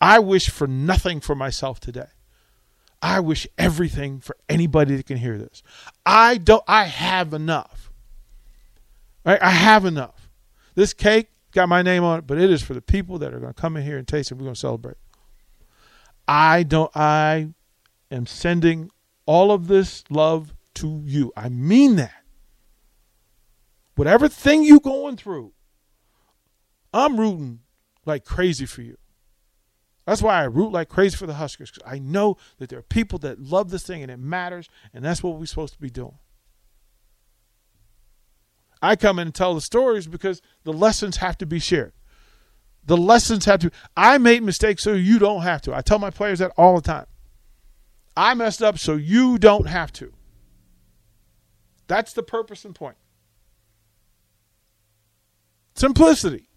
I 0.00 0.18
wish 0.18 0.50
for 0.50 0.66
nothing 0.66 1.20
for 1.20 1.34
myself 1.34 1.80
today. 1.80 2.08
I 3.00 3.20
wish 3.20 3.46
everything 3.56 4.20
for 4.20 4.36
anybody 4.48 4.96
that 4.96 5.06
can 5.06 5.18
hear 5.18 5.38
this. 5.38 5.62
I 6.04 6.38
don't 6.38 6.64
I 6.66 6.84
have 6.84 7.32
enough. 7.32 7.92
Right? 9.24 9.40
I 9.40 9.50
have 9.50 9.84
enough. 9.84 10.28
This 10.74 10.92
cake 10.92 11.28
got 11.56 11.68
my 11.68 11.82
name 11.82 12.04
on 12.04 12.18
it, 12.18 12.26
but 12.26 12.38
it 12.38 12.50
is 12.50 12.62
for 12.62 12.74
the 12.74 12.82
people 12.82 13.18
that 13.18 13.34
are 13.34 13.40
going 13.40 13.52
to 13.52 13.60
come 13.60 13.76
in 13.76 13.82
here 13.82 13.96
and 13.96 14.06
taste 14.06 14.30
it. 14.30 14.34
We're 14.34 14.44
going 14.44 14.54
to 14.54 14.60
celebrate. 14.60 14.98
I 16.28 16.62
don't 16.62 16.94
I 16.94 17.48
am 18.10 18.26
sending 18.26 18.90
all 19.24 19.50
of 19.50 19.66
this 19.66 20.04
love 20.10 20.54
to 20.74 21.02
you. 21.04 21.32
I 21.36 21.48
mean 21.48 21.96
that. 21.96 22.22
Whatever 23.94 24.28
thing 24.28 24.62
you 24.62 24.78
going 24.78 25.16
through, 25.16 25.52
I'm 26.92 27.18
rooting 27.18 27.60
like 28.04 28.24
crazy 28.24 28.66
for 28.66 28.82
you. 28.82 28.98
That's 30.04 30.22
why 30.22 30.40
I 30.40 30.44
root 30.44 30.72
like 30.72 30.88
crazy 30.88 31.16
for 31.16 31.26
the 31.26 31.34
Huskers 31.34 31.72
I 31.84 31.98
know 31.98 32.36
that 32.58 32.68
there 32.68 32.78
are 32.78 32.82
people 32.82 33.18
that 33.20 33.40
love 33.40 33.70
this 33.70 33.84
thing 33.84 34.02
and 34.02 34.10
it 34.10 34.18
matters, 34.18 34.68
and 34.92 35.04
that's 35.04 35.22
what 35.22 35.38
we're 35.38 35.46
supposed 35.46 35.74
to 35.74 35.80
be 35.80 35.90
doing. 35.90 36.18
I 38.86 38.96
come 38.96 39.18
in 39.18 39.28
and 39.28 39.34
tell 39.34 39.54
the 39.54 39.60
stories 39.60 40.06
because 40.06 40.40
the 40.64 40.72
lessons 40.72 41.16
have 41.16 41.36
to 41.38 41.46
be 41.46 41.58
shared. 41.58 41.92
The 42.84 42.96
lessons 42.96 43.44
have 43.46 43.60
to. 43.60 43.70
I 43.96 44.18
made 44.18 44.42
mistakes 44.42 44.82
so 44.82 44.92
you 44.92 45.18
don't 45.18 45.42
have 45.42 45.60
to. 45.62 45.74
I 45.74 45.80
tell 45.80 45.98
my 45.98 46.10
players 46.10 46.38
that 46.38 46.52
all 46.56 46.76
the 46.76 46.82
time. 46.82 47.06
I 48.16 48.34
messed 48.34 48.62
up 48.62 48.78
so 48.78 48.94
you 48.94 49.38
don't 49.38 49.66
have 49.66 49.92
to. 49.94 50.12
That's 51.88 52.12
the 52.12 52.22
purpose 52.22 52.64
and 52.64 52.74
point. 52.74 52.96
Simplicity. 55.74 56.48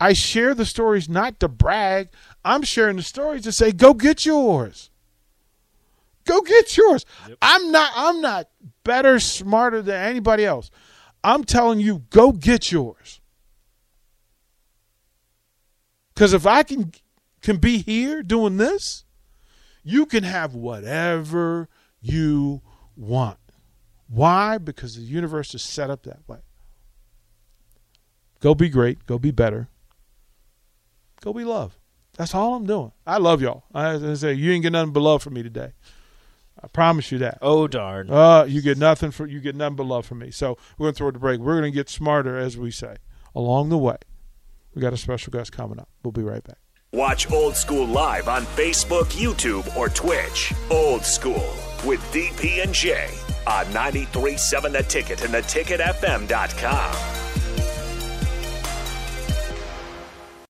I 0.00 0.14
share 0.14 0.54
the 0.54 0.66
stories 0.66 1.08
not 1.08 1.38
to 1.40 1.48
brag. 1.48 2.08
I'm 2.44 2.62
sharing 2.62 2.96
the 2.96 3.02
stories 3.02 3.42
to 3.42 3.52
say, 3.52 3.70
go 3.70 3.94
get 3.94 4.26
yours. 4.26 4.90
Go 6.24 6.40
get 6.42 6.76
yours. 6.76 7.04
Yep. 7.28 7.38
I'm 7.42 7.72
not 7.72 7.92
I'm 7.94 8.20
not 8.20 8.48
better, 8.84 9.18
smarter 9.18 9.82
than 9.82 9.96
anybody 9.96 10.44
else. 10.44 10.70
I'm 11.24 11.44
telling 11.44 11.80
you, 11.80 12.04
go 12.10 12.32
get 12.32 12.72
yours. 12.72 13.20
Because 16.14 16.32
if 16.32 16.46
I 16.46 16.62
can 16.62 16.92
can 17.40 17.56
be 17.56 17.78
here 17.78 18.22
doing 18.22 18.56
this, 18.56 19.04
you 19.82 20.06
can 20.06 20.22
have 20.24 20.54
whatever 20.54 21.68
you 22.00 22.62
want. 22.96 23.38
Why? 24.08 24.58
Because 24.58 24.96
the 24.96 25.02
universe 25.02 25.54
is 25.54 25.62
set 25.62 25.90
up 25.90 26.04
that 26.04 26.20
way. 26.28 26.38
Go 28.40 28.54
be 28.54 28.68
great. 28.68 29.06
Go 29.06 29.18
be 29.18 29.30
better. 29.30 29.68
Go 31.20 31.32
be 31.32 31.44
love. 31.44 31.78
That's 32.16 32.34
all 32.34 32.54
I'm 32.54 32.66
doing. 32.66 32.92
I 33.06 33.18
love 33.18 33.40
y'all. 33.40 33.64
I, 33.72 34.14
say 34.14 34.34
you 34.34 34.52
ain't 34.52 34.62
get 34.62 34.72
nothing 34.72 34.92
but 34.92 35.00
love 35.00 35.22
from 35.22 35.34
me 35.34 35.42
today. 35.42 35.72
I 36.62 36.68
promise 36.68 37.10
you 37.12 37.18
that. 37.18 37.38
Oh 37.42 37.66
darn. 37.68 38.10
Uh, 38.10 38.44
you 38.44 38.62
get 38.62 38.78
nothing 38.78 39.10
for 39.10 39.26
you 39.26 39.40
get 39.40 39.56
nothing 39.56 39.76
but 39.76 39.86
love 39.86 40.06
from 40.06 40.18
me. 40.18 40.30
So 40.30 40.56
we're 40.78 40.86
gonna 40.86 40.94
throw 40.94 41.08
it 41.08 41.12
to 41.12 41.18
break. 41.18 41.40
We're 41.40 41.56
gonna 41.56 41.70
get 41.70 41.88
smarter 41.88 42.36
as 42.36 42.56
we 42.56 42.70
say 42.70 42.96
along 43.34 43.68
the 43.70 43.78
way. 43.78 43.96
We 44.74 44.82
got 44.82 44.92
a 44.92 44.96
special 44.96 45.30
guest 45.30 45.52
coming 45.52 45.78
up. 45.78 45.88
We'll 46.02 46.12
be 46.12 46.22
right 46.22 46.42
back. 46.42 46.58
Watch 46.92 47.30
Old 47.30 47.56
School 47.56 47.86
live 47.86 48.28
on 48.28 48.42
Facebook, 48.42 49.04
YouTube, 49.12 49.76
or 49.76 49.88
Twitch. 49.88 50.52
Old 50.70 51.04
School 51.04 51.54
with 51.84 52.00
DP 52.12 52.62
and 52.62 52.72
J 52.72 53.08
on 53.46 53.64
93.7 53.66 54.72
The 54.72 54.82
Ticket 54.82 55.24
and 55.24 55.32
theticketfm.com. 55.32 57.21